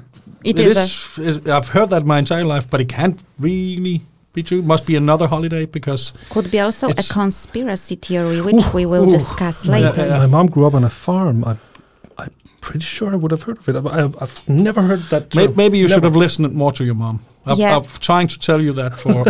[0.44, 0.76] It it is
[1.18, 1.36] is.
[1.36, 4.00] it- I've heard that my entire life, but it can't really
[4.32, 4.58] be true.
[4.60, 9.08] It must be another holiday because Could be also a conspiracy theory, which we will
[9.08, 9.12] ooh.
[9.12, 10.08] discuss My- later.
[10.08, 11.44] My mom grew up on a farm.
[11.44, 11.56] I,
[12.18, 13.76] I'm pretty sure I would have heard of it.
[13.76, 15.30] I, I've never heard that.
[15.30, 15.54] term.
[15.56, 17.20] maybe you should have listened more to your mom.
[17.44, 17.76] I'm, Yeah.
[17.76, 19.24] I'm trying to tell you that for.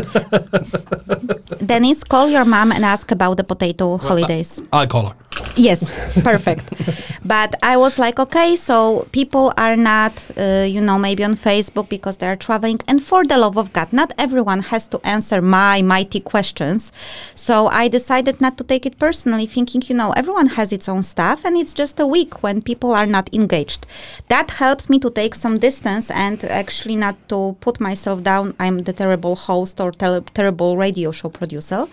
[1.67, 4.61] Denise, call your mom and ask about the potato holidays.
[4.73, 5.17] I'll call her.
[5.57, 5.91] Yes,
[6.23, 6.73] perfect.
[7.25, 11.91] but I was like, okay, so people are not, uh, you know, maybe on Facebook
[11.91, 12.81] because they're traveling.
[12.89, 16.91] And for the love of God, not everyone has to answer my mighty questions.
[17.35, 21.03] So I decided not to take it personally, thinking, you know, everyone has its own
[21.03, 23.87] stuff and it's just a week when people are not engaged.
[24.29, 28.55] That helped me to take some distance and actually not to put myself down.
[28.59, 31.89] I'm the terrible host or ter- terrible radio show producer.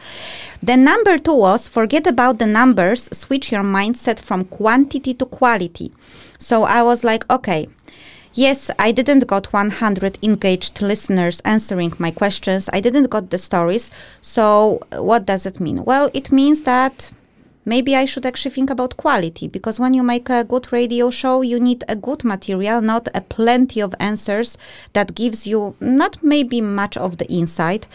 [0.63, 5.91] Then number two was forget about the numbers, switch your mindset from quantity to quality.
[6.37, 7.67] So I was like, okay,
[8.33, 12.69] yes, I didn't got 100 engaged listeners answering my questions.
[12.71, 13.91] I didn't got the stories.
[14.21, 15.83] So what does it mean?
[15.83, 17.11] Well, it means that
[17.65, 21.41] maybe I should actually think about quality because when you make a good radio show,
[21.41, 24.57] you need a good material, not a plenty of answers
[24.93, 27.87] that gives you not maybe much of the insight.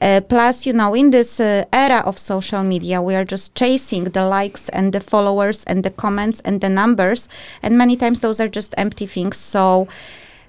[0.00, 4.04] Uh, plus, you know, in this uh, era of social media, we are just chasing
[4.04, 7.28] the likes and the followers and the comments and the numbers,
[7.62, 9.36] and many times those are just empty things.
[9.36, 9.88] So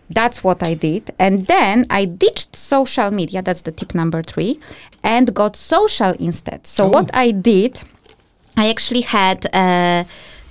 [0.09, 1.11] that's what I did.
[1.19, 4.59] And then I ditched social media, that's the tip number three,
[5.03, 6.65] and got social instead.
[6.65, 7.83] So what I did,
[8.59, 10.03] I actually had uh,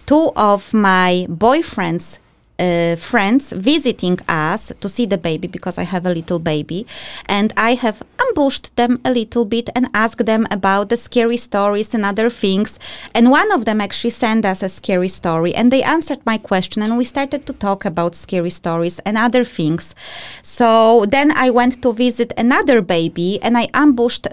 [0.06, 2.18] two of my boyfriend's
[2.58, 6.86] uh, friends visiting us to see the baby because I have a little baby,
[7.26, 11.94] and I have ambushed them a little bit and asked them about the scary stories
[11.94, 12.78] and other things.
[13.14, 16.82] And one of them actually sent us a scary story, and they answered my question,
[16.82, 19.94] and we started to talk about scary stories and other things.
[20.42, 24.26] So then I went to visit another baby, and I ambushed.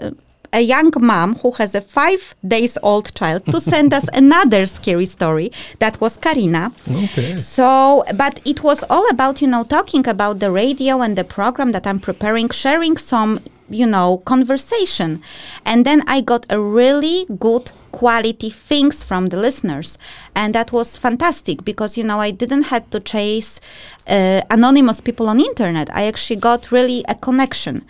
[0.56, 5.04] A young mom who has a five days old child to send us another scary
[5.04, 6.72] story that was Karina.
[6.90, 7.36] Okay.
[7.36, 11.72] So, but it was all about, you know, talking about the radio and the program
[11.72, 15.22] that I'm preparing, sharing some, you know, conversation.
[15.66, 19.98] And then I got a really good quality things from the listeners.
[20.34, 23.60] And that was fantastic because, you know, I didn't have to chase
[24.06, 25.94] uh, anonymous people on internet.
[25.94, 27.84] I actually got really a connection.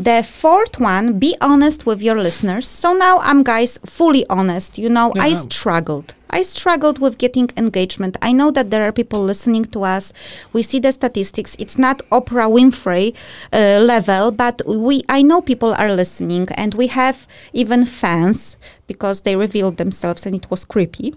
[0.00, 2.66] The fourth one, be honest with your listeners.
[2.66, 4.78] So now I'm, guys, fully honest.
[4.78, 6.14] You know, I struggled.
[6.30, 8.16] I struggled with getting engagement.
[8.22, 10.12] I know that there are people listening to us.
[10.52, 11.56] We see the statistics.
[11.58, 13.14] It's not Oprah Winfrey
[13.52, 19.22] uh, level, but we I know people are listening, and we have even fans because
[19.22, 21.14] they revealed themselves, and it was creepy.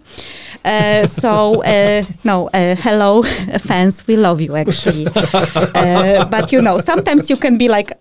[0.65, 3.23] Uh, so uh, no, uh, hello
[3.59, 5.07] fans, we love you actually.
[5.07, 7.91] uh, but you know, sometimes you can be like,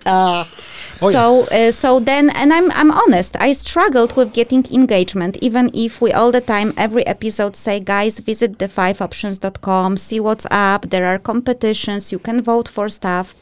[1.01, 5.71] uh, so uh, so then and I'm I'm honest I struggled with getting engagement even
[5.75, 10.91] if we all the time every episode say guys visit the 5options.com see what's up
[10.91, 13.35] there are competitions you can vote for stuff.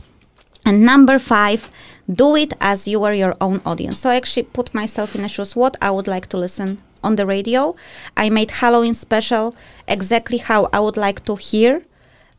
[0.67, 1.71] And number 5
[2.13, 3.99] do it as you are your own audience.
[4.01, 7.17] So I actually put myself in the shoes what I would like to listen on
[7.17, 7.77] the radio.
[8.17, 9.55] I made Halloween special
[9.89, 11.83] exactly how I would like to hear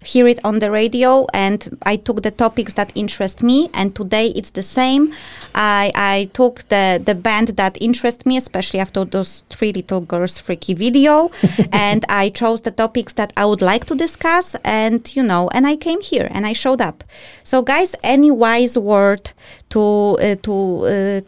[0.04, 4.28] hear it on the radio and I took the topics that interest me and today
[4.36, 5.14] it's the same.
[5.54, 10.40] I, I took the, the band that interest me, especially after those three little girls
[10.40, 11.32] freaky video
[11.72, 15.68] and I chose the topics that I would like to discuss and you know and
[15.68, 17.04] I came here and I showed up.
[17.44, 19.32] So guys, any wise word
[19.70, 21.22] to uh, to uh,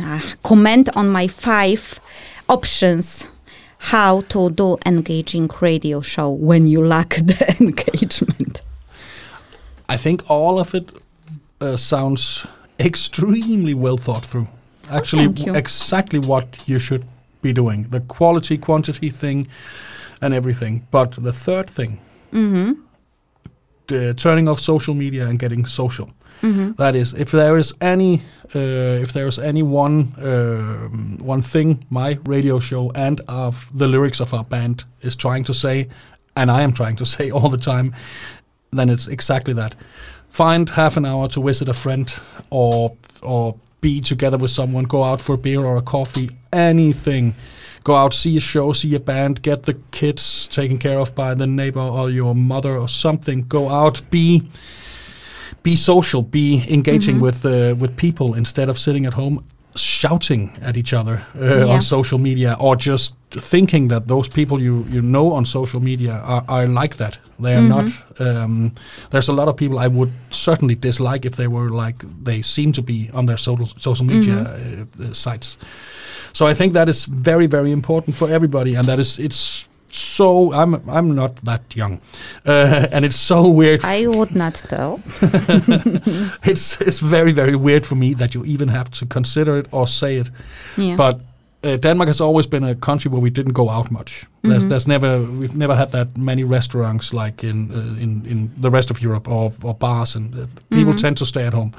[0.00, 2.00] ah, comment on my five
[2.48, 3.26] options
[3.78, 8.62] how to do engaging radio show when you lack the engagement.
[9.88, 10.90] I think all of it
[11.60, 12.46] uh, sounds
[12.78, 14.48] extremely well thought through.
[14.90, 15.54] Actually, thank you.
[15.54, 17.04] exactly what you should
[17.42, 19.46] be doing the quality, quantity thing,
[20.20, 20.86] and everything.
[20.90, 22.00] But the third thing,
[23.86, 26.10] the turning off social media and getting social.
[26.76, 28.22] That is, if there is any,
[28.54, 33.86] uh, if there is any one, um one thing my radio show and of the
[33.86, 35.88] lyrics of our band is trying to say,
[36.34, 37.94] and I am trying to say all the time,
[38.70, 39.74] then it's exactly that.
[40.30, 42.12] Find half an hour to visit a friend,
[42.50, 44.84] or or be together with someone.
[44.84, 47.34] Go out for a beer or a coffee, anything.
[47.84, 51.34] Go out, see a show, see a band, get the kids taken care of by
[51.34, 53.46] the neighbor or your mother or something.
[53.48, 54.42] Go out, be
[55.62, 59.42] be social, be engaging with uh, with people instead of sitting at home
[59.76, 61.74] shouting at each other uh, Yeah.
[61.74, 66.12] on social media or just thinking that those people you you know on social media
[66.24, 67.18] are, are like that.
[67.40, 67.84] They are not.
[68.18, 68.72] Um,
[69.10, 72.72] there's a lot of people I would certainly dislike if they were like they seem
[72.72, 75.58] to be on their social social media uh, uh, sites.
[76.32, 80.52] So I think that is very very important for everybody, and that is it's so
[80.52, 82.00] I'm I'm not that young,
[82.46, 83.84] uh, and it's so weird.
[83.84, 85.00] I would not tell.
[86.42, 89.86] it's it's very very weird for me that you even have to consider it or
[89.86, 90.30] say it.
[90.76, 90.96] Yeah.
[90.96, 91.20] But
[91.64, 94.26] uh, Denmark has always been a country where we didn't go out much.
[94.42, 98.70] There's, there's never we've never had that many restaurants like in uh, in in the
[98.70, 101.72] rest of Europe or or bars and uh, people tend to stay at home.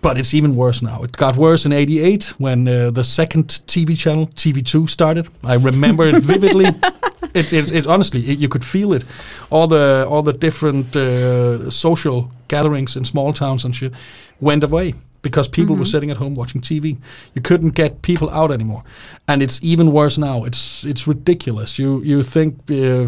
[0.00, 1.02] But it's even worse now.
[1.02, 5.28] It got worse in '88 when uh, the second TV channel, TV2, started.
[5.42, 6.66] I remember it vividly.
[7.34, 9.04] It, it, it honestly, it, you could feel it.
[9.50, 13.92] All the all the different uh, social gatherings in small towns and shit
[14.40, 16.96] went away because people were sitting at home watching TV.
[17.34, 18.82] You couldn't get people out anymore,
[19.26, 20.44] and it's even worse now.
[20.46, 21.76] It's it's ridiculous.
[21.78, 23.06] You you think uh,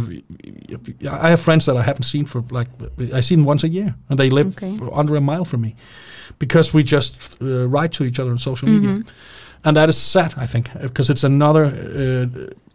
[1.25, 2.69] I have friends that I haven't seen for like
[3.15, 4.79] I see them once a year, and they live Okay.
[4.93, 5.75] under a mile from me
[6.39, 9.03] because we just uh, write to each other on social media,
[9.65, 10.35] and that is sad.
[10.37, 12.27] I think because it's another uh,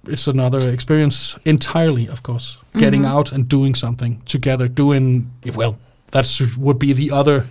[0.07, 2.57] it's another experience entirely, of course.
[2.73, 5.25] Getting out and doing something together, doing
[5.55, 5.75] well.
[6.11, 7.45] That's would be the other.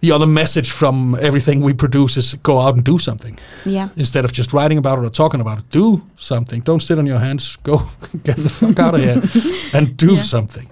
[0.00, 3.88] The other message from everything we produce is go out and do something Yeah.
[3.96, 5.64] instead of just writing about it or talking about it.
[5.70, 6.60] Do something.
[6.64, 7.56] Don't sit on your hands.
[7.62, 7.82] Go
[8.24, 9.22] get the fuck out of here
[9.72, 10.22] and do Yeah.
[10.22, 10.68] something.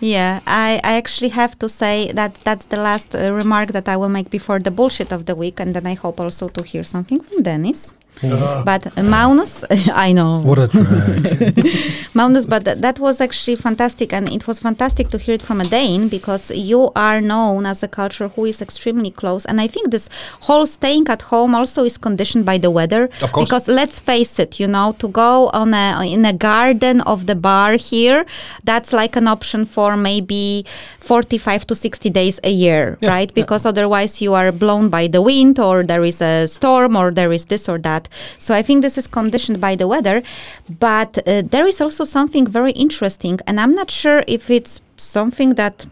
[0.00, 3.96] Yeah, I, I actually have to say that that's the last uh, remark that I
[3.96, 6.84] will make before the bullshit of the week, and then I hope also to hear
[6.84, 7.92] something from Dennis.
[8.20, 10.38] But uh, Maunus, I know.
[10.40, 11.56] What a drag.
[12.14, 15.60] Maunus, but th- that was actually fantastic, and it was fantastic to hear it from
[15.60, 19.66] a Dane because you are known as a culture who is extremely close, and I
[19.66, 20.08] think this
[20.40, 23.10] whole staying at home also is conditioned by the weather.
[23.20, 23.46] Of course.
[23.48, 27.34] Because let's face it, you know, to go on a in a garden of the
[27.34, 28.24] bar here,
[28.64, 30.64] that's like an option for maybe
[31.00, 33.30] forty-five to sixty days a year, Yeah, right?
[33.30, 33.42] yeah.
[33.42, 37.32] Because otherwise you are blown by the wind, or there is a storm, or there
[37.32, 38.03] is this or that.
[38.38, 40.22] So I think this is conditioned by the weather.
[40.68, 45.54] But uh, there is also something very interesting, and I'm not sure if it's something
[45.54, 45.86] that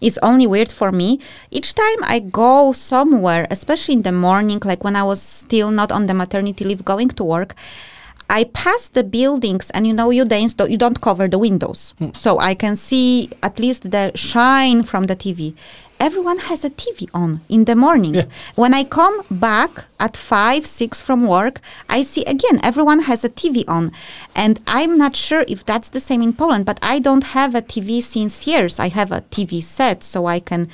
[0.00, 1.20] is only weird for me.
[1.50, 5.92] Each time I go somewhere, especially in the morning, like when I was still not
[5.92, 7.54] on the maternity leave going to work,
[8.30, 11.94] I pass the buildings, and you know, you Danes, you don't cover the windows.
[12.14, 15.54] So I can see at least the shine from the TV.
[16.00, 18.14] Everyone has a TV on in the morning.
[18.14, 18.24] Yeah.
[18.54, 23.28] When I come back at five, six from work, I see again everyone has a
[23.28, 23.92] TV on.
[24.34, 27.60] And I'm not sure if that's the same in Poland, but I don't have a
[27.60, 28.80] TV since years.
[28.80, 30.70] I have a TV set so I can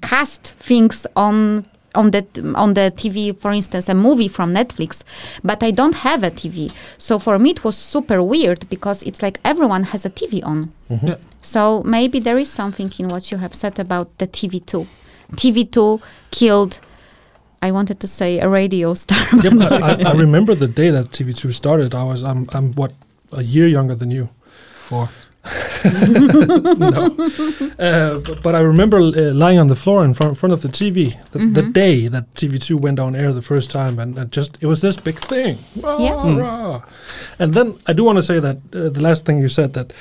[0.00, 5.04] cast things on on the on the TV, for instance, a movie from Netflix,
[5.42, 6.72] but I don't have a TV.
[6.98, 10.72] So for me, it was super weird because it's like everyone has a TV on.
[10.90, 11.06] Mm-hmm.
[11.08, 11.16] Yeah.
[11.42, 14.86] So maybe there is something in what you have said about the TV2.
[15.32, 16.80] TV2 killed.
[17.60, 19.24] I wanted to say a radio star.
[19.42, 21.94] Yep, I, I, I remember the day that TV2 started.
[21.94, 22.92] I was, I'm, I'm what,
[23.32, 24.30] a year younger than you.
[24.72, 25.08] For
[25.84, 27.16] no.
[27.78, 30.68] Uh, but, but I remember uh, lying on the floor in front, front of the
[30.68, 34.58] TV the, the day that TV2 went on air the first time, and, and just
[34.62, 35.58] it was this big thing.
[35.76, 36.38] Rah, Yeah.
[36.38, 36.82] rah.
[37.38, 39.92] And then I do want to say that uh, the last thing you said that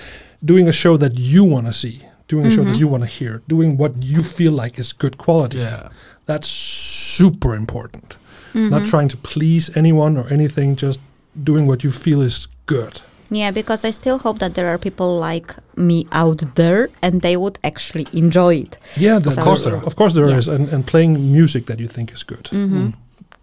[0.44, 3.10] doing a show that you want to see, doing a show that you want to
[3.10, 5.58] hear, doing what you feel like is good quality.
[5.60, 5.89] yeah,
[6.26, 8.18] That's super important.
[8.54, 11.00] Not trying to please anyone or anything, just
[11.42, 13.00] doing what you feel is good.
[13.32, 17.36] Yeah, because I still hope that there are people like me out there and they
[17.38, 18.78] would actually enjoy it.
[18.98, 19.86] Yeah, the, Of course there are.
[19.86, 20.38] Of course there Yeah.
[20.40, 22.50] is, and, and playing music that you think is good.
[22.52, 22.94] Mhm.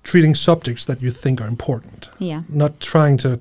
[0.03, 2.11] Treating subjects that you think are important.
[2.19, 2.43] Yeah.
[2.49, 3.39] Not trying to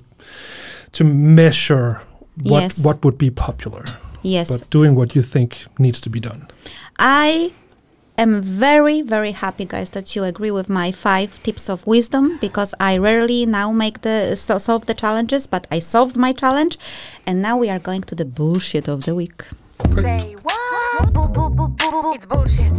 [0.92, 2.00] to measure
[2.44, 2.84] what Yes.
[2.86, 3.84] what would be popular,
[4.24, 4.50] Yes.
[4.50, 6.42] but doing what you think needs to be done.
[7.00, 7.52] I
[8.18, 12.74] am very, very happy, guys, that you agree with my five tips of wisdom because
[12.80, 16.78] I rarely now make the so solve the challenges, but I solved my challenge,
[17.26, 19.44] and now we are going to the bullshit of the week.
[19.96, 20.56] Say what?
[22.16, 22.74] It's bullshit.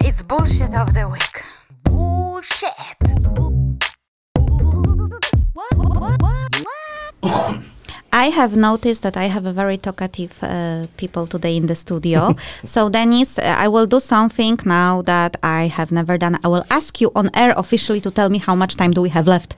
[0.00, 1.42] It's bullshit of the week.
[1.84, 2.95] Bullshit.
[8.26, 12.34] I have noticed that I have a very talkative uh, people today in the studio.
[12.64, 16.36] so, Dennis, uh, I will do something now that I have never done.
[16.42, 19.10] I will ask you on air officially to tell me how much time do we
[19.10, 19.54] have left.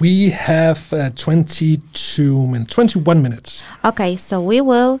[0.00, 3.62] We have uh, 22 minutes, 21 minutes.
[3.84, 5.00] Okay, so we will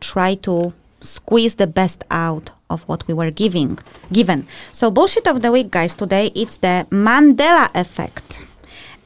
[0.00, 0.72] try to
[1.02, 3.78] squeeze the best out of what we were giving
[4.10, 4.46] given.
[4.72, 8.40] So bullshit of the week guys today it's the Mandela effect.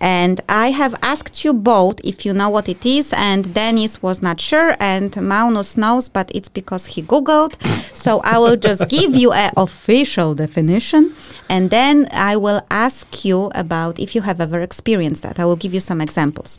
[0.00, 4.20] And I have asked you both if you know what it is, and Dennis was
[4.20, 7.54] not sure, and Maunus knows, but it's because he Googled.
[7.94, 11.14] so I will just give you an official definition,
[11.48, 15.40] and then I will ask you about if you have ever experienced that.
[15.40, 16.58] I will give you some examples.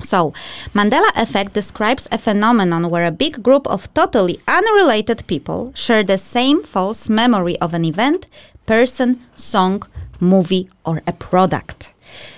[0.00, 0.32] So,
[0.72, 6.18] Mandela effect describes a phenomenon where a big group of totally unrelated people share the
[6.18, 8.28] same false memory of an event,
[8.64, 9.82] person, song,
[10.20, 11.92] movie, or a product.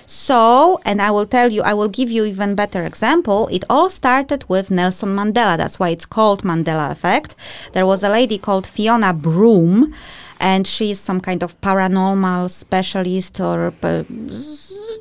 [0.05, 3.47] So, and I will tell you, I will give you even better example.
[3.51, 5.57] It all started with Nelson Mandela.
[5.57, 7.35] That's why it's called Mandela effect.
[7.73, 9.93] There was a lady called Fiona Broome,
[10.39, 14.03] and she's some kind of paranormal specialist or uh,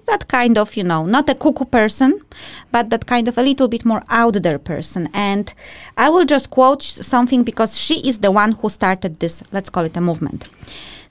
[0.06, 2.20] that kind of, you know, not a cuckoo person,
[2.70, 5.08] but that kind of a little bit more out there person.
[5.14, 5.52] And
[5.96, 9.84] I will just quote something because she is the one who started this, let's call
[9.84, 10.48] it a movement.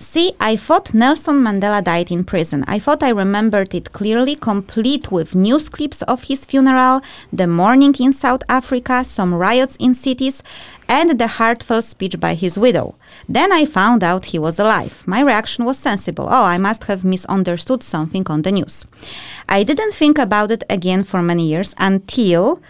[0.01, 2.63] See, I thought Nelson Mandela died in prison.
[2.67, 7.01] I thought I remembered it clearly, complete with news clips of his funeral,
[7.33, 10.41] the mourning in South Africa, some riots in cities,
[10.87, 12.95] and the heartfelt speech by his widow.
[13.27, 15.03] Then I found out he was alive.
[15.05, 16.27] My reaction was sensible.
[16.31, 18.85] Oh, I must have misunderstood something on the news.
[19.49, 22.61] I didn't think about it again for many years until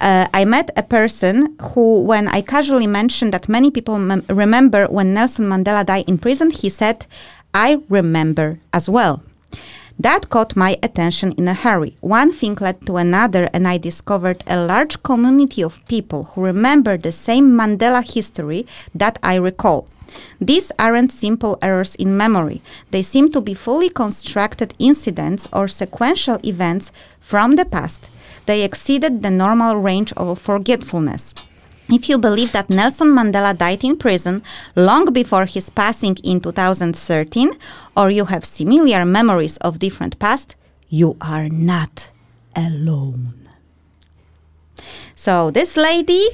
[0.00, 4.86] uh, I met a person who, when I casually mentioned that many people mem- remember
[4.86, 7.06] when Nelson Mandela died in prison, he said,
[7.54, 9.22] I remember as well.
[9.98, 11.96] That caught my attention in a hurry.
[12.00, 16.98] One thing led to another, and I discovered a large community of people who remember
[16.98, 19.88] the same Mandela history that I recall.
[20.38, 22.60] These aren't simple errors in memory.
[22.90, 28.10] They seem to be fully constructed incidents or sequential events from the past.
[28.46, 31.34] They exceeded the normal range of forgetfulness.
[31.88, 34.42] If you believe that Nelson Mandela died in prison
[34.74, 37.52] long before his passing in 2013,
[37.96, 40.56] or you have similar memories of different past,
[40.88, 42.10] you are not
[42.56, 43.48] alone.
[45.14, 46.28] So this lady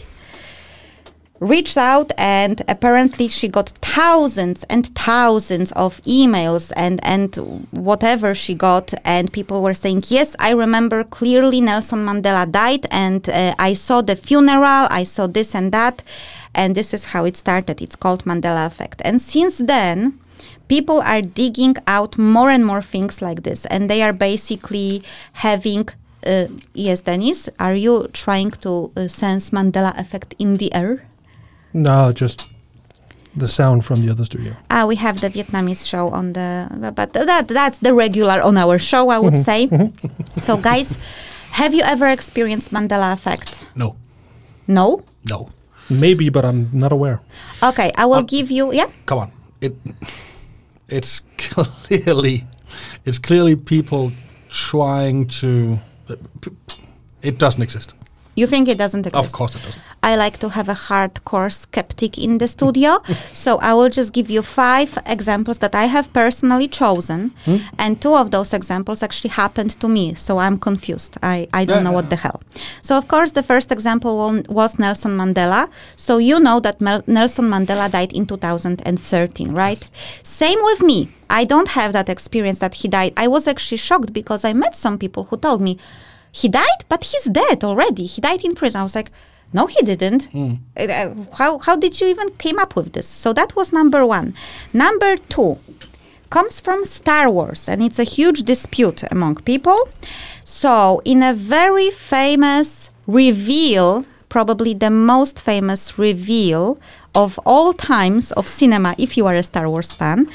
[1.42, 7.34] reached out and apparently she got thousands and thousands of emails and and
[7.72, 8.94] whatever she got.
[9.04, 14.00] And people were saying yes i remember clearly nelson mandela died and uh, i saw
[14.00, 16.02] the funeral i saw this and that.
[16.54, 17.80] And this is how it started.
[17.80, 19.00] It's called mandela effect.
[19.04, 20.18] And since then
[20.68, 23.64] people are digging out more and more things like this.
[23.66, 25.88] And they are basically having
[26.24, 31.04] uh, yes dennis are you trying to uh, sense mandela effect in the air
[31.74, 32.46] No, just
[33.36, 34.54] the sound from the other studio.
[34.70, 38.78] Ah, we have the Vietnamese show on the, but that that's the regular on our
[38.78, 39.68] show, I would say.
[40.40, 40.98] so, guys,
[41.52, 43.64] have you ever experienced Mandela effect?
[43.74, 43.96] No,
[44.66, 45.02] No.
[45.28, 45.48] no.
[45.90, 47.20] Maybe, but I'm not aware.
[47.62, 48.72] Okay, I will Uh, give you.
[48.72, 48.86] Yeah.
[49.06, 49.32] Come on.
[49.60, 49.74] It
[50.88, 52.46] it's clearly
[53.04, 54.12] it's clearly people
[54.48, 55.78] trying to.
[57.22, 57.94] It doesn't exist.
[58.34, 59.26] You think it doesn't exist?
[59.26, 59.82] Of course, it doesn't.
[60.02, 63.02] I like to have a hardcore skeptic in the studio.
[63.32, 67.32] so I will just give you five examples that I have personally chosen.
[67.44, 67.56] Hmm?
[67.78, 70.14] And two of those examples actually happened to me.
[70.14, 71.18] So I'm confused.
[71.22, 72.42] I, I don't know what the hell.
[72.80, 75.68] So, of course, the first example was Nelson Mandela.
[75.96, 79.88] So you know that Mel- Nelson Mandela died in 2013, right?
[80.22, 81.08] Same with me.
[81.30, 83.12] I don't have that experience that he died.
[83.16, 85.78] I was actually shocked because I met some people who told me,
[86.32, 88.06] he died, but he's dead already.
[88.06, 88.80] He died in prison.
[88.80, 89.10] I was like,
[89.52, 90.28] no, he didn't.
[90.34, 93.06] Uh, uh, how, how did you even came up with this?
[93.06, 94.34] So that was number one.
[94.72, 95.58] Number two
[96.30, 99.76] comes from Star Wars, and it's a huge dispute among people.
[100.44, 106.78] So, in a very famous reveal, probably the most famous reveal
[107.14, 110.30] of all times of cinema, if you are a Star Wars fan,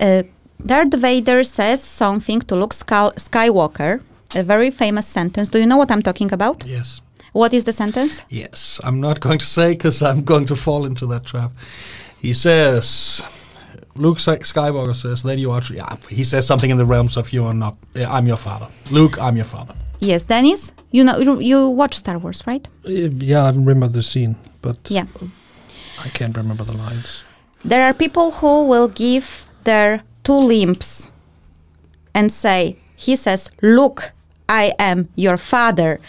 [0.00, 0.24] uh,
[0.58, 4.02] Darth Vader says something to Luke Skywalker,
[4.34, 5.48] a very famous sentence.
[5.48, 6.64] Do you know what I'm talking about?
[6.66, 7.00] Yes.
[7.32, 8.24] What is the sentence?
[8.30, 8.80] Yes.
[8.84, 11.52] I'm not going to say because I'm going to fall into that trap.
[12.20, 13.22] He says,
[13.94, 15.60] Luke Sky- Skywalker says, then you are.
[15.60, 17.76] Tr- yeah, he says something in the realms of you are not.
[17.94, 18.68] Yeah, I'm your father.
[18.90, 19.74] Luke, I'm your father.
[20.00, 20.72] Yes, Dennis.
[20.90, 22.66] You know you, you watch Star Wars, right?
[22.86, 25.06] Uh, Yeah, I remember the scene, but Yeah.
[26.04, 27.24] I can't remember the lines.
[27.64, 31.10] There are people who will give their two limbs
[32.14, 34.12] and say, he says, Look,
[34.48, 36.00] I am your father.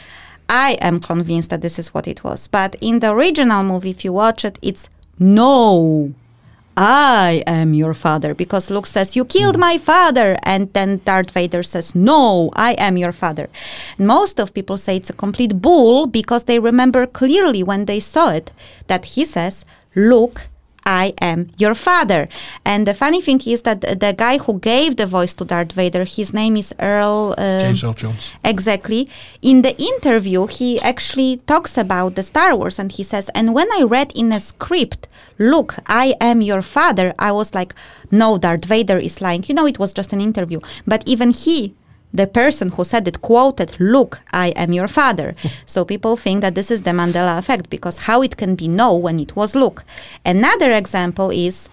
[0.49, 2.47] I am convinced that this is what it was.
[2.47, 6.13] But in the original movie, if you watch it, it's no.
[6.79, 10.37] I am your father because Luke says, You killed my father.
[10.43, 13.49] And then Darth Vader says, No, I am your father.
[13.97, 18.29] Most of people say it's a complete bull because they remember clearly when they saw
[18.29, 18.51] it
[18.85, 19.65] that he says,
[19.95, 20.47] Luke,
[20.87, 22.29] I am your father.
[22.63, 26.05] And the funny thing is that the guy who gave the voice to Darth Vader,
[26.05, 27.35] his name is Earl.
[27.37, 28.31] Uh, James Earl Jones.
[28.45, 29.09] Exactly.
[29.41, 33.67] In the interview, he actually talks about the Star Wars and he says, and when
[33.73, 37.75] I read in a script, look, I am your father, I was like,
[38.09, 39.43] no, Darth Vader is lying.
[39.45, 40.61] You know, it was just an interview.
[40.85, 41.75] But even he,
[42.13, 45.35] the person who said it, quoted, look, I am your father.
[45.65, 48.95] so people think that this is the Mandela effect because how it can be no
[48.95, 49.83] when it was look.
[50.25, 51.69] Another example is,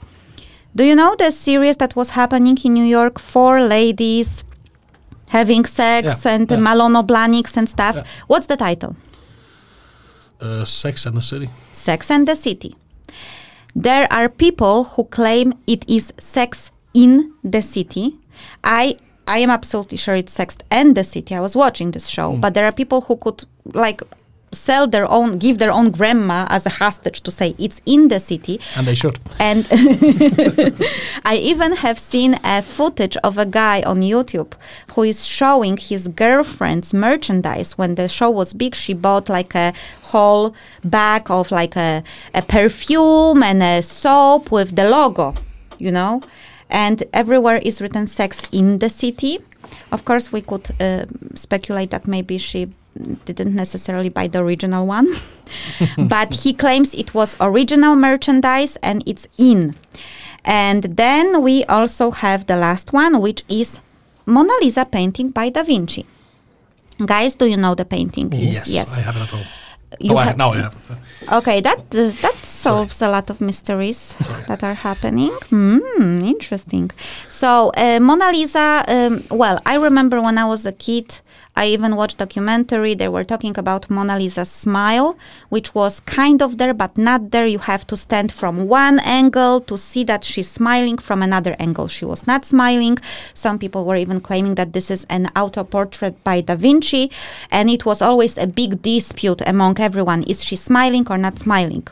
[0.75, 3.19] do you know the series that was happening in New York?
[3.19, 4.45] Four ladies
[5.29, 6.57] having sex Yeah, and yeah.
[6.57, 7.97] Blahniks and stuff.
[8.27, 8.97] What's the title?
[10.41, 11.49] Uh, Sex and the City.
[11.73, 12.75] Sex and the City.
[13.75, 18.19] There are people who claim it is sex in the city.
[18.63, 21.35] I I am absolutely sure it's sex and the city.
[21.35, 22.41] I was watching this show, mm.
[22.41, 24.03] but there are people who could like
[24.55, 28.21] sell their own, give their own grandma as a hostage to say it's in the
[28.21, 28.61] city.
[28.77, 29.19] And they should.
[29.39, 29.67] And
[31.25, 34.53] I even have seen a footage of a guy on YouTube
[34.95, 37.77] who is showing his girlfriend's merchandise.
[37.77, 39.73] When the show was big, she bought like a
[40.03, 40.55] whole
[40.85, 42.03] bag of like a,
[42.35, 45.35] a perfume and a soap with the logo,
[45.79, 46.23] you know?
[46.71, 49.39] And everywhere is written sex in the city.
[49.93, 52.69] Of course, we could uh, speculate that maybe she
[53.25, 55.09] didn't necessarily buy the original one,
[55.99, 59.75] but he claims it was original merchandise and it's in.
[60.45, 63.81] And then we also have the last one, which is
[64.27, 66.07] Mona Lisa painting by Da Vinci.
[67.05, 68.33] Guys, do you know the painting?
[68.33, 68.69] is?
[68.69, 69.45] Yes, I haven't at all.
[70.01, 70.81] You oh, I, have- no, I haven't.
[71.33, 74.17] Okay, that uh, that solves a lot of mysteries
[74.49, 75.31] that are happening.
[75.51, 76.91] Hmm, interesting.
[77.29, 78.85] So uh, Mona Lisa.
[78.89, 81.21] Um, well, I remember when I was a kid.
[81.57, 82.95] I even watched documentary.
[82.95, 85.17] They were talking about Mona Lisa's smile,
[85.51, 87.47] which was kind of there but not there.
[87.47, 90.99] You have to stand from one angle to see that she's smiling.
[90.99, 92.99] From another angle, she was not smiling.
[93.35, 97.11] Some people were even claiming that this is an auto portrait by Da Vinci,
[97.53, 101.87] and it was always a big dispute among everyone: is she smiling or not smiling?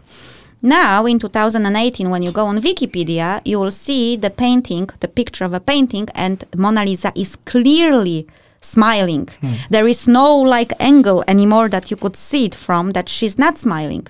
[0.61, 5.45] Now, in 2018, when you go on Wikipedia, you will see the painting, the picture
[5.45, 8.29] of a painting, and Mona Lisa is clearly
[8.65, 9.29] smiling.
[9.71, 13.59] There is no like angle anymore that you could see it from that she's not
[13.59, 14.07] smiling.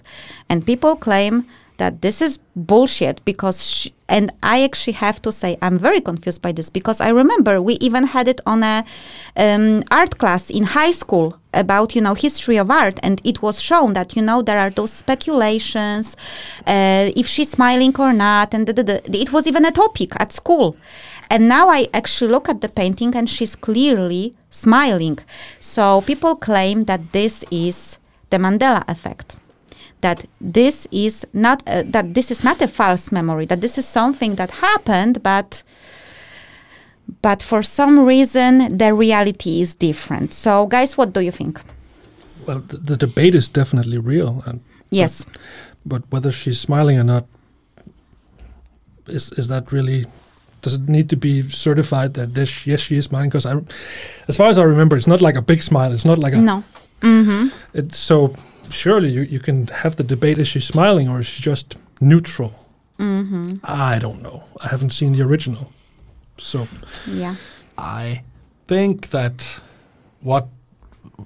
[0.48, 1.46] And people claim
[1.78, 6.42] that this is bullshit because she, and I actually have to say I'm very confused
[6.42, 8.84] by this because I remember we even had it on a
[9.36, 13.60] um, art class in high school about you know history of art and it was
[13.60, 16.16] shown that you know there are those speculations
[16.66, 19.00] uh, if she's smiling or not and da, da, da.
[19.12, 20.76] it was even a topic at school
[21.30, 25.18] and now I actually look at the painting and she's clearly smiling.
[25.58, 27.98] So people claim that this is
[28.30, 29.40] the Mandela effect.
[30.02, 33.86] That this is not uh, that this is not a false memory that this is
[33.86, 35.62] something that happened but
[37.22, 40.34] but for some reason the reality is different.
[40.34, 41.60] So guys what do you think?
[42.46, 45.24] Well, the, the debate is definitely real, and yes.
[45.86, 47.26] but whether she's smiling or not
[49.06, 50.06] is is that really
[50.62, 53.60] does it need to be certified that this yes she is smiling because I
[54.28, 55.92] as far as I remember it's not like a big smile.
[55.92, 56.64] It's not like a no.
[57.00, 57.48] Mm-hmm.
[57.74, 58.34] it's so
[58.70, 62.54] surely you, you can have the debate is she smiling or is she just neutral?
[62.98, 63.56] Mm-hmm.
[63.64, 64.44] I don't know.
[64.64, 65.72] I haven't seen the original.
[66.38, 66.68] So
[67.06, 67.34] yeah.
[67.76, 68.22] I
[68.68, 69.60] think that
[70.20, 70.48] what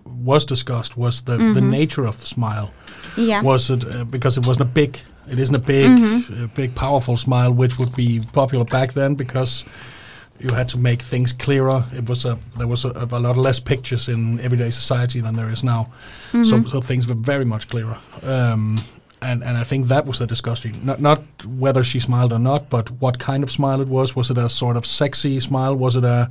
[0.04, 2.72] was discussed was the, the nature of the smile.
[3.16, 3.42] yeah.
[3.42, 4.98] Was it uh, because it wasn't a big,
[5.30, 5.90] it isn't a big,
[6.32, 9.64] uh, big, powerful smile, which would be popular back then because
[10.38, 11.84] you had to make things clearer.
[11.92, 15.48] It was a there was a, a lot less pictures in everyday society than there
[15.50, 15.88] is now,
[16.32, 17.98] so so things were very much clearer.
[18.22, 18.82] Um,
[19.22, 20.72] and and I think that was the discussion.
[20.84, 24.14] Not not whether she smiled or not, but what kind of smile it was.
[24.14, 25.74] Was it a sort of sexy smile?
[25.74, 26.30] Was it a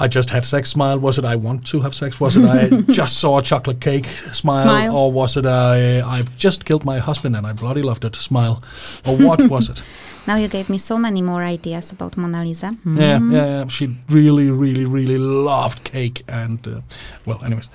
[0.00, 0.98] I just had sex smile.
[0.98, 2.18] Was it I want to have sex?
[2.18, 4.62] Was it I just saw a chocolate cake smile?
[4.62, 4.96] Smile.
[4.96, 8.62] Or was it I I've just killed my husband and I bloody loved it smile?
[9.06, 9.84] Or what was it?
[10.26, 13.66] now you gave me so many more ideas about mona lisa Yeah, yeah, yeah.
[13.68, 16.80] She really, really, really loved cake and uh,
[17.26, 17.68] well, anyways.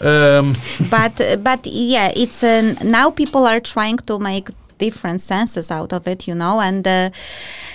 [0.00, 0.54] Um,
[0.90, 4.50] but but yeah it's uh, now people are trying to make
[4.80, 7.10] different senses out of it you know and uh,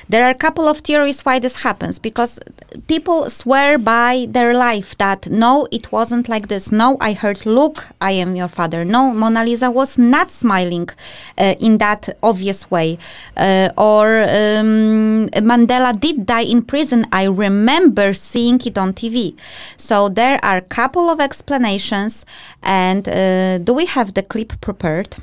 [0.08, 2.39] there are a couple of theories why this happens because
[2.88, 6.72] people swear by their life that no it wasn't like this.
[6.72, 10.89] No i heard look i am your father no mona lisa was not smiling
[11.38, 12.97] uh, in that obvious way.
[13.38, 17.06] Uh, or um, mandela did die in prison.
[17.12, 19.36] I remember seeing it on tv
[19.78, 22.26] so there are a couple of explanations
[22.64, 25.18] and uh, do we have the clip prepared?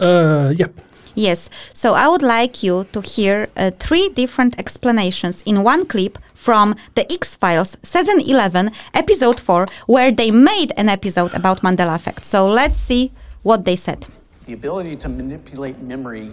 [0.00, 0.68] Uh yeah
[1.16, 6.18] Yes, so I would like you to hear uh, three different explanations in one clip
[6.34, 11.94] from the X Files season 11, episode 4, where they made an episode about Mandela
[11.94, 12.26] effect.
[12.26, 13.12] So let's see
[13.42, 14.06] what they said.
[14.44, 16.32] The ability to manipulate memory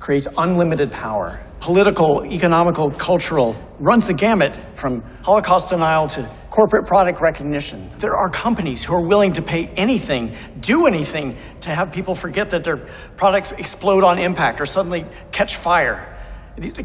[0.00, 1.38] creates unlimited power.
[1.60, 7.88] Political, economical, cultural, runs the gamut from Holocaust denial to corporate product recognition.
[7.98, 12.48] There are companies who are willing to pay anything, do anything, to have people forget
[12.50, 12.78] that their
[13.16, 16.16] products explode on impact or suddenly catch fire.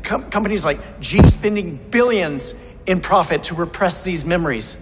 [0.04, 2.54] Companies like G spending billions
[2.86, 4.78] in profit to repress these memories.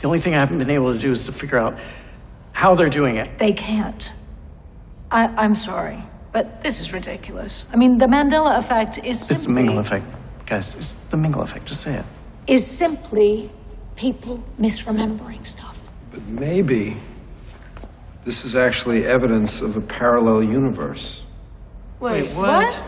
[0.00, 1.78] The only thing I haven't been able to do is to figure out
[2.52, 3.38] how they're doing it.
[3.38, 4.12] They can't.
[5.10, 6.02] I, I'm sorry,
[6.32, 7.64] but this is ridiculous.
[7.72, 10.04] I mean, the Mandela effect is It's the simply, Mingle effect,
[10.46, 10.74] guys.
[10.74, 11.66] It's the Mingle effect.
[11.66, 12.04] Just say it.
[12.46, 13.50] is simply
[13.96, 15.78] people misremembering stuff.
[16.10, 16.96] But maybe
[18.24, 21.22] This is actually evidence of a parallel universe.
[22.00, 22.80] Wait, what?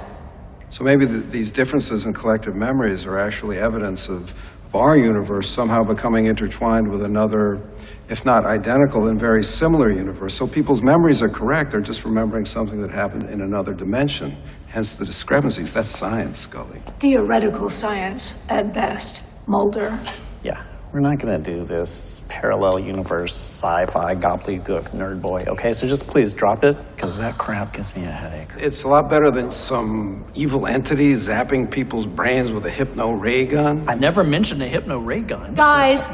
[0.68, 4.34] So maybe th- these differences in collective memories are actually evidence of,
[4.70, 7.60] of our universe somehow becoming intertwined with another,
[8.08, 10.32] if not identical, then very similar universe.
[10.32, 14.36] So people's memories are correct, they're just remembering something that happened in another dimension.
[14.68, 15.72] Hence the discrepancies.
[15.72, 16.80] That's science, Scully.
[17.00, 19.24] Theoretical science at best.
[19.48, 19.98] Mulder.
[20.44, 20.62] Yeah,
[20.92, 25.44] we're not going to do this parallel universe sci-fi gobbledygook nerd boy.
[25.48, 28.48] Okay, so just please drop it because that crap gives me a headache.
[28.56, 33.44] It's a lot better than some evil entity zapping people's brains with a hypno ray
[33.46, 33.84] gun.
[33.88, 35.54] I never mentioned a hypno ray gun.
[35.54, 36.08] Guys,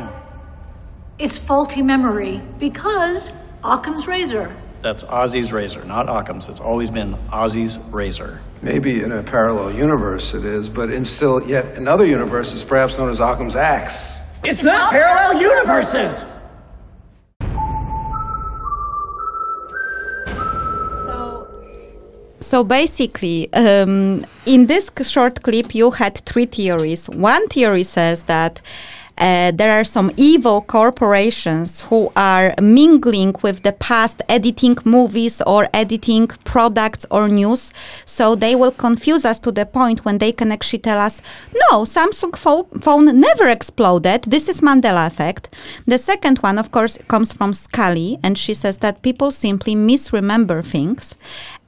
[1.19, 4.57] it's faulty memory because Occam's razor.
[4.83, 6.49] That's Ozzy's razor, not Occam's.
[6.49, 8.41] It's always been Ozzy's razor.
[8.63, 12.97] Maybe in a parallel universe it is, but in still yet another universe it's perhaps
[12.97, 14.17] known as Occam's axe.
[14.45, 16.37] It's not parallel universes!
[22.41, 27.11] So basically, um, in this short clip, you had three theories.
[27.11, 28.61] One theory says that
[29.19, 35.69] uh, there are some evil corporations who are mingling with the past, editing movies or
[35.73, 37.73] editing products or news.
[38.05, 41.23] So they will confuse us to the point when they can actually tell us,
[41.71, 44.25] no, Samsung pho- phone never exploded.
[44.25, 45.49] This is Mandela effect.
[45.87, 50.63] The second one, of course, comes from Scully, and she says that people simply misremember
[50.63, 51.15] things.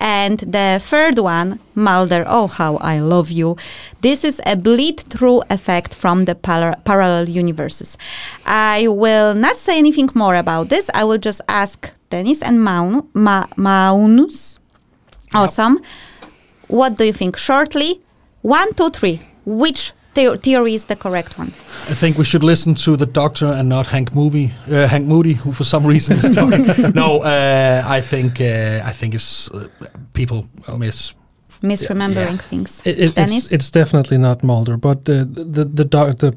[0.00, 3.56] And the third one, Mulder, oh, how I love you.
[4.00, 7.98] This is a bleed through effect from the par- parallel universes.
[8.46, 10.88] I will not say anything more about this.
[10.94, 14.58] I will just ask Dennis and Maun- Ma- Maunus.
[15.34, 15.80] Awesome.
[16.68, 17.36] What do you think?
[17.36, 18.00] Shortly,
[18.42, 19.20] one, two, three.
[19.44, 21.52] Which the- theory is the correct one?
[21.90, 25.34] I think we should listen to the doctor and not Hank Movie, uh, Hank Moody,
[25.34, 26.66] who for some reason is talking.
[26.94, 29.68] no, uh, I think uh, I think it's uh,
[30.12, 30.44] people
[30.76, 31.14] miss.
[31.62, 32.48] Misremembering Yeah.
[32.50, 32.82] things.
[32.84, 36.32] It, it, it's, it's definitely not Mulder, but uh, the the doc, the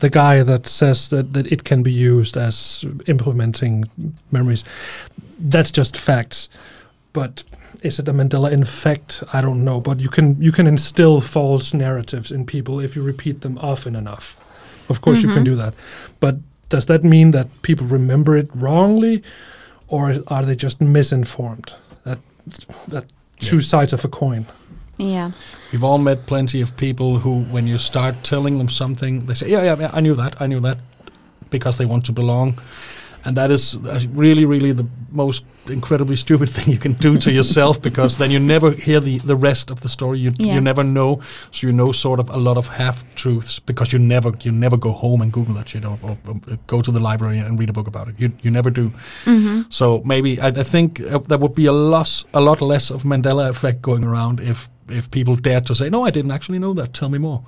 [0.00, 3.84] the guy that says that, that it can be used as implementing
[4.30, 4.64] memories,
[5.38, 6.48] that's just facts.
[7.12, 7.44] But
[7.82, 9.22] is it a Mandela effect?
[9.32, 9.80] I don't know.
[9.80, 13.96] But you can you can instill false narratives in people if you repeat them often
[13.96, 14.36] enough.
[14.88, 15.50] Of course, you can Mhm.
[15.52, 15.74] do that.
[16.20, 16.36] But
[16.68, 19.22] does that mean that people remember it wrongly,
[19.88, 21.74] or are they just misinformed?
[22.04, 22.18] That
[22.88, 23.04] that
[23.38, 24.44] two sides of a coin.
[24.98, 25.30] Yeah.
[25.72, 29.48] We've all met plenty of people who, when you start telling them something, they say,
[29.48, 30.78] "Yeah, yeah, yeah I knew that, I knew that,"
[31.50, 32.58] because they want to belong,
[33.24, 37.30] and that is uh, really, really the most incredibly stupid thing you can do to
[37.30, 40.18] yourself because then you never hear the, the rest of the story.
[40.18, 40.54] You Yeah.
[40.54, 43.98] you never know, so you know sort of a lot of half truths because you
[43.98, 47.00] never you never go home and Google that shit or, or, or go to the
[47.00, 48.14] library and read a book about it.
[48.20, 48.90] You you never do.
[49.24, 49.64] Mhm.
[49.68, 53.02] So maybe I, I think uh, there would be a loss, a lot less of
[53.04, 56.74] Mandela effect going around if if people dared to say, "No, I didn't actually know
[56.74, 56.92] that.
[56.94, 57.40] Tell me more."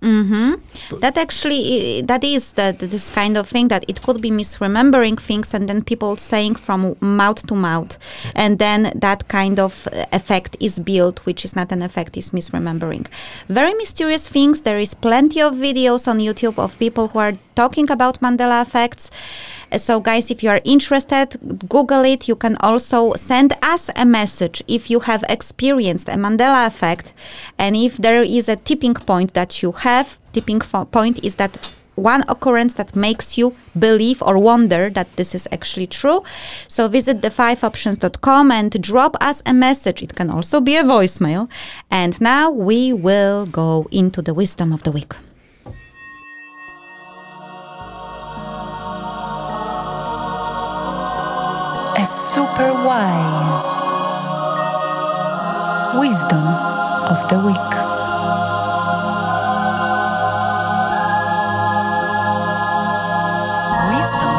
[0.00, 0.52] Hmm
[1.00, 5.18] That actually, that is the, the- this kind of thing that it could be misremembering
[5.20, 7.98] things and then people saying from mouth to mouth.
[8.34, 12.30] And then that kind of uh, effect is built, which is not an effect, is
[12.30, 13.06] misremembering.
[13.48, 14.62] Very mysterious things.
[14.62, 19.10] There is plenty of videos on YouTube of people who are talking about Mandela effects.
[19.76, 21.36] So, guys, if you are interested,
[21.68, 22.26] Google it.
[22.26, 27.12] You can also send us a message if you have experienced a Mandela effect
[27.58, 30.18] and if there is a tipping point that you have.
[30.32, 31.58] Tipping point is that
[31.98, 36.22] one occurrence that makes you believe or wonder that this is actually true.
[36.68, 40.02] So visit the5options.com and drop us a message.
[40.02, 41.48] It can also be a voicemail.
[41.90, 45.14] And now we will go into the wisdom of the week.
[52.38, 53.62] Super wise
[55.98, 56.46] wisdom
[57.12, 57.70] of the week.
[63.90, 64.36] Wisdom.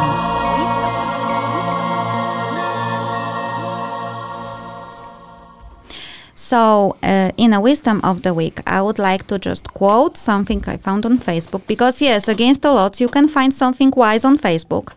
[6.36, 10.64] So, uh, in a wisdom of the week, I would like to just quote something
[10.68, 14.38] I found on Facebook because, yes, against all odds, you can find something wise on
[14.38, 14.94] Facebook,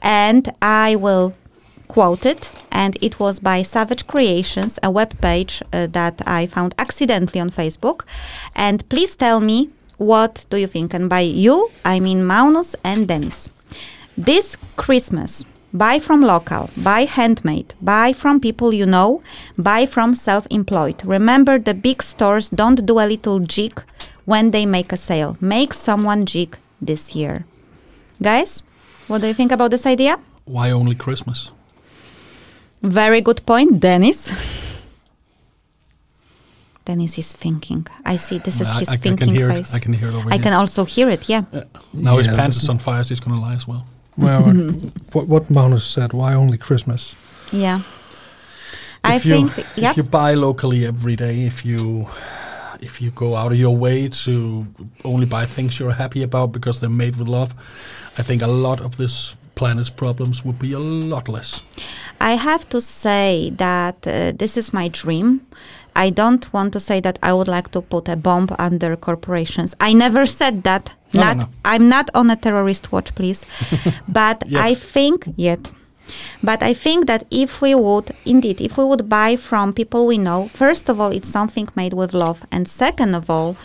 [0.00, 1.34] and I will
[1.88, 2.52] quote it.
[2.70, 7.50] And it was by Savage Creations, a web page uh, that I found accidentally on
[7.50, 8.02] Facebook.
[8.54, 10.94] And please tell me what do you think?
[10.94, 13.48] And by you, I mean Maunus and Dennis.
[14.16, 19.22] This Christmas, buy from local, buy handmade, buy from people you know,
[19.56, 21.04] buy from self employed.
[21.04, 23.82] Remember, the big stores don't do a little jig
[24.24, 25.36] when they make a sale.
[25.40, 27.44] Make someone jig this year.
[28.22, 28.62] Guys,
[29.08, 30.18] what do you think about this idea?
[30.44, 31.50] Why only Christmas?
[32.84, 34.30] Very good point, Dennis.
[36.84, 37.86] Dennis is thinking.
[38.04, 39.54] I see this is I- his I- I can thinking hear it.
[39.56, 39.74] face.
[39.74, 40.42] I can hear it over I here.
[40.42, 41.26] can also hear it.
[41.28, 41.44] Yeah.
[41.52, 41.62] Uh,
[41.94, 43.86] now his pants is on fire, so he's going to lie as well.
[44.18, 44.72] Well, uh,
[45.12, 47.16] what, what Magnus said, why only Christmas?
[47.52, 47.80] Yeah.
[49.02, 49.56] I you, think.
[49.76, 49.90] Yep.
[49.92, 52.08] if you buy locally every day, if you
[52.80, 54.66] if you go out of your way to
[55.04, 57.54] only buy things you're happy about because they're made with love,
[58.18, 61.62] I think a lot of this planet's problems would be a lot less.
[62.20, 65.46] I have to say that uh, this is my dream.
[65.96, 69.74] I don't want to say that I would like to put a bomb under corporations.
[69.80, 70.92] I never said that.
[71.12, 71.48] No, no, not, no.
[71.64, 73.46] I'm not on a terrorist watch, please.
[74.08, 74.64] but Yet.
[74.64, 75.70] I think yet.
[76.42, 80.18] But I think that if we would, indeed, if we would buy from people we
[80.18, 83.56] know, first of all, it's something made with love, and second of all,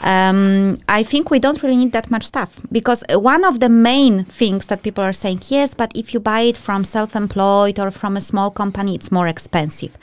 [0.00, 4.24] um, I think we don't really need that much stuff because one of the main
[4.24, 8.16] things that people are saying, yes, but if you buy it from self-employed or from
[8.16, 9.96] a small company, it's more expensive.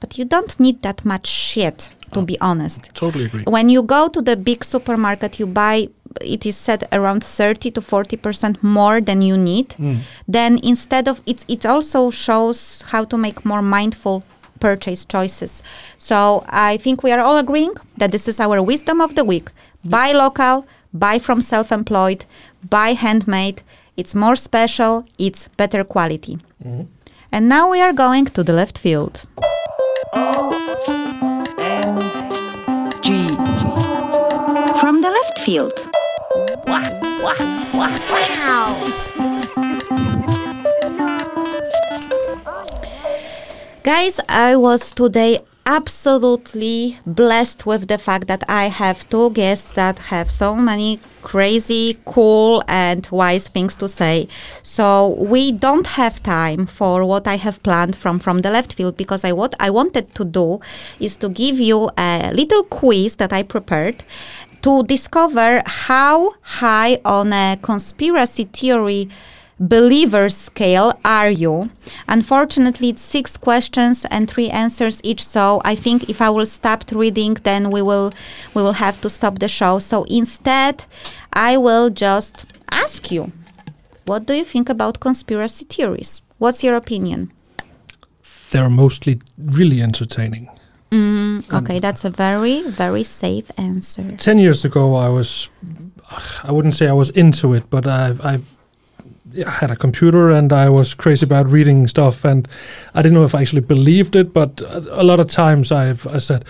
[0.00, 2.90] But you don't need that much shit, to be honest.
[2.94, 3.44] Totally agree.
[3.44, 5.88] When you go to the big supermarket, you buy,
[6.22, 9.74] it is said around 30 to 40% more than you need.
[10.26, 14.22] Then instead of, it's, it also shows how to make more mindful
[14.60, 15.62] purchase choices.
[15.98, 19.50] So I think we are all agreeing that this is our wisdom of the week.
[19.84, 22.24] Buy local, buy from self employed,
[22.68, 23.62] buy handmade.
[23.96, 26.38] It's more special, it's better quality.
[26.64, 26.82] Mm-hmm.
[27.32, 29.28] And now we are going to the left field.
[33.02, 33.28] G.
[34.80, 35.88] From the left field.
[43.88, 49.98] Guys, I was today absolutely blessed with the fact that I have two guests that
[49.98, 54.28] have so many crazy, cool, and wise things to say.
[54.62, 58.98] So we don't have time for what I have planned from from the left field
[58.98, 60.60] because I what I wanted to do
[61.00, 64.04] is to give you a little quiz that I prepared
[64.60, 69.08] to discover how high on a conspiracy theory
[69.60, 71.70] believer scale are you?
[72.08, 75.24] Unfortunately, it's six questions and three answers each.
[75.26, 78.12] So I think if I will stop reading, then we will
[78.54, 79.78] we will have to stop the show.
[79.78, 80.84] So instead,
[81.32, 83.32] I will just ask you,
[84.06, 86.22] what do you think about conspiracy theories?
[86.38, 87.32] What's your opinion?
[88.50, 90.48] They're mostly really entertaining.
[90.90, 94.10] Mm, Okay, that's a very very safe answer.
[94.16, 95.50] 10 years ago, I was,
[96.42, 98.40] I wouldn't say I was into it, but I I,
[99.46, 102.24] I had a computer and I was crazy about reading stuff.
[102.24, 102.48] And
[102.94, 106.06] I didn't know if I actually believed it, but a a lot of times I've
[106.06, 106.44] I said,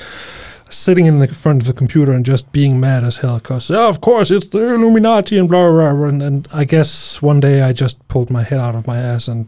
[0.71, 3.89] sitting in the front of the computer and just being mad as hell because, oh,
[3.89, 6.09] of course, it's the Illuminati and blah, blah, blah.
[6.09, 9.29] And, and I guess one day I just pulled my head out of my ass
[9.29, 9.47] and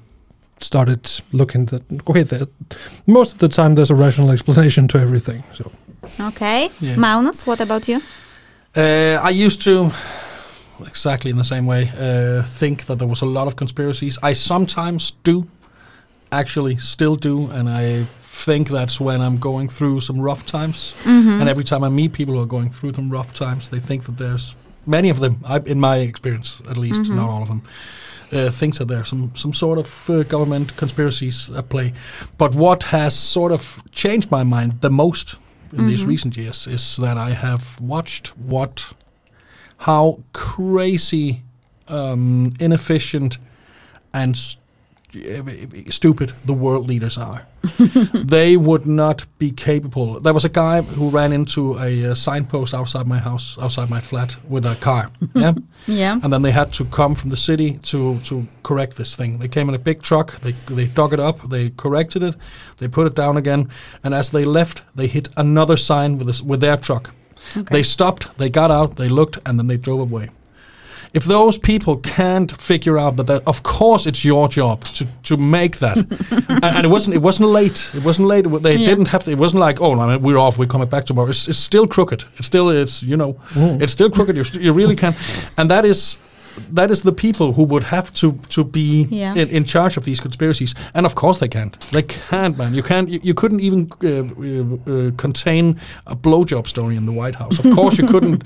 [0.58, 2.46] started looking that okay there
[3.06, 5.72] most of the time there's a rational explanation to everything so
[6.18, 6.96] Okay, Yeah.
[6.96, 8.02] Magnus, what about you?
[8.76, 9.90] Uh, I used to,
[10.86, 14.18] exactly in the same way, uh, think that there was a lot of conspiracies.
[14.22, 15.46] I sometimes do,
[16.32, 20.94] actually, still do, and I think that's when I'm going through some rough times.
[21.04, 21.40] Mm-hmm.
[21.40, 24.04] And every time I meet people who are going through some rough times, they think
[24.04, 24.54] that there's
[24.86, 27.16] many of them, I, in my experience at least, Mhm.
[27.16, 27.62] not all of them,
[28.32, 31.92] uh, thinks that there's some some sort of uh, government conspiracies at play.
[32.38, 35.36] But what has sort of changed my mind the most
[35.76, 36.08] in these Mhm.
[36.08, 38.92] recent years is that I have watched what
[39.80, 41.42] how crazy
[41.88, 43.38] um, inefficient
[44.12, 44.56] and s-
[45.88, 47.46] stupid the world leaders are.
[48.14, 50.20] they would not be capable.
[50.20, 54.00] There was a guy who ran into a, uh signpost outside my house, outside my
[54.00, 55.10] flat, with a car.
[55.34, 55.52] Yeah,
[55.86, 56.20] Yeah.
[56.22, 59.38] and then they had to come from the city to to correct this thing.
[59.40, 60.40] They came in a big truck.
[60.40, 61.50] They they dug it up.
[61.50, 62.34] They corrected it.
[62.76, 63.68] They put it down again.
[64.04, 67.10] And as they left, they hit another sign with this, with their truck.
[67.70, 68.36] They stopped.
[68.38, 68.96] They got out.
[68.96, 70.30] They looked, and then they drove away.
[71.12, 75.36] If those people can't figure out that, that of course it's your job to, to
[75.36, 75.96] make that,
[76.48, 77.90] and, and it wasn't it wasn't late.
[77.94, 78.42] It wasn't late.
[78.62, 78.86] They Yeah.
[78.86, 79.24] didn't have.
[79.24, 80.56] To, it wasn't like oh no, we're off.
[80.56, 81.28] We're coming back tomorrow.
[81.28, 82.24] It's, it's still crooked.
[82.36, 83.82] It's still it's you know mm.
[83.82, 84.36] it's still crooked.
[84.36, 85.16] You, you really can,
[85.58, 86.16] and that is
[86.72, 89.34] that is the people who would have to to be Yeah.
[89.34, 90.74] in, in charge of these conspiracies.
[90.94, 91.76] And of course they can't.
[91.92, 92.74] They can't, man.
[92.74, 93.08] You can't.
[93.08, 95.76] You, you couldn't even uh, uh, uh, contain
[96.06, 97.58] a blowjob story in the White House.
[97.64, 98.42] Of course you couldn't.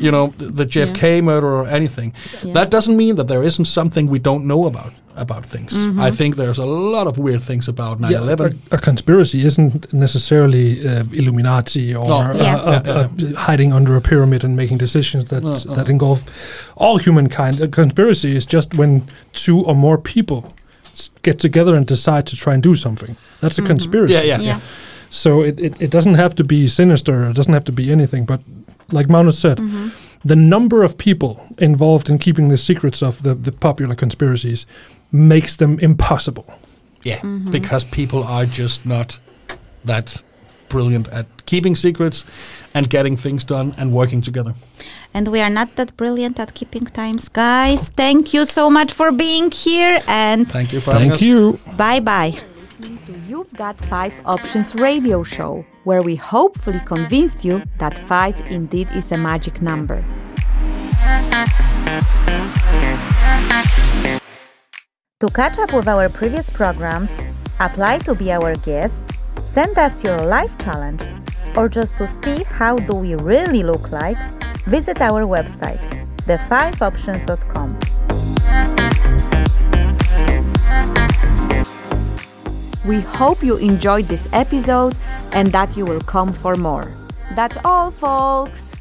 [0.00, 2.12] You know the, the JFK murder or anything.
[2.42, 2.52] Yeah.
[2.54, 5.72] That doesn't mean that there isn't something we don't know about about things.
[5.98, 8.38] I think there's a lot of weird things about 9/11.
[8.38, 12.18] yeah, a, a conspiracy isn't necessarily uh, Illuminati or No.
[12.20, 12.56] uh, Yeah.
[12.56, 15.74] uh, uh, hiding under a pyramid and making decisions that No, no.
[15.74, 16.22] that engulf
[16.76, 17.60] all humankind.
[17.60, 19.02] A conspiracy is just when
[19.32, 20.40] two or more people
[20.94, 23.16] s- get together and decide to try and do something.
[23.40, 24.14] That's a conspiracy.
[24.14, 24.60] Yeah, yeah, Yeah.
[25.10, 28.24] So it, it, it doesn't have to be sinister, it doesn't have to be anything,
[28.26, 28.40] but
[28.92, 29.58] like Magnus said,
[30.24, 34.66] the number of people involved in keeping the secrets of the, the popular conspiracies
[35.12, 36.46] makes them impossible.
[37.02, 37.50] Yeah, mm-hmm.
[37.50, 39.18] because people are just not
[39.84, 40.22] that
[40.68, 42.24] brilliant at keeping secrets
[42.74, 44.54] and getting things done and working together.
[45.12, 47.28] And we are not that brilliant at keeping times.
[47.28, 51.22] Guys, thank you so much for being here and Thank you for having Thank us.
[51.22, 51.58] you.
[51.76, 52.32] bye bye.
[53.28, 59.12] You've Got Five Options radio show, where we hopefully convinced you that five indeed is
[59.12, 60.04] a magic number.
[65.22, 67.16] To catch up with our previous programs,
[67.60, 69.04] apply to be our guest,
[69.40, 71.06] send us your life challenge,
[71.54, 74.18] or just to see how do we really look like,
[74.64, 75.78] visit our website,
[76.26, 77.78] the5options.com.
[82.84, 84.96] We hope you enjoyed this episode
[85.30, 86.90] and that you will come for more.
[87.36, 88.71] That's all, folks!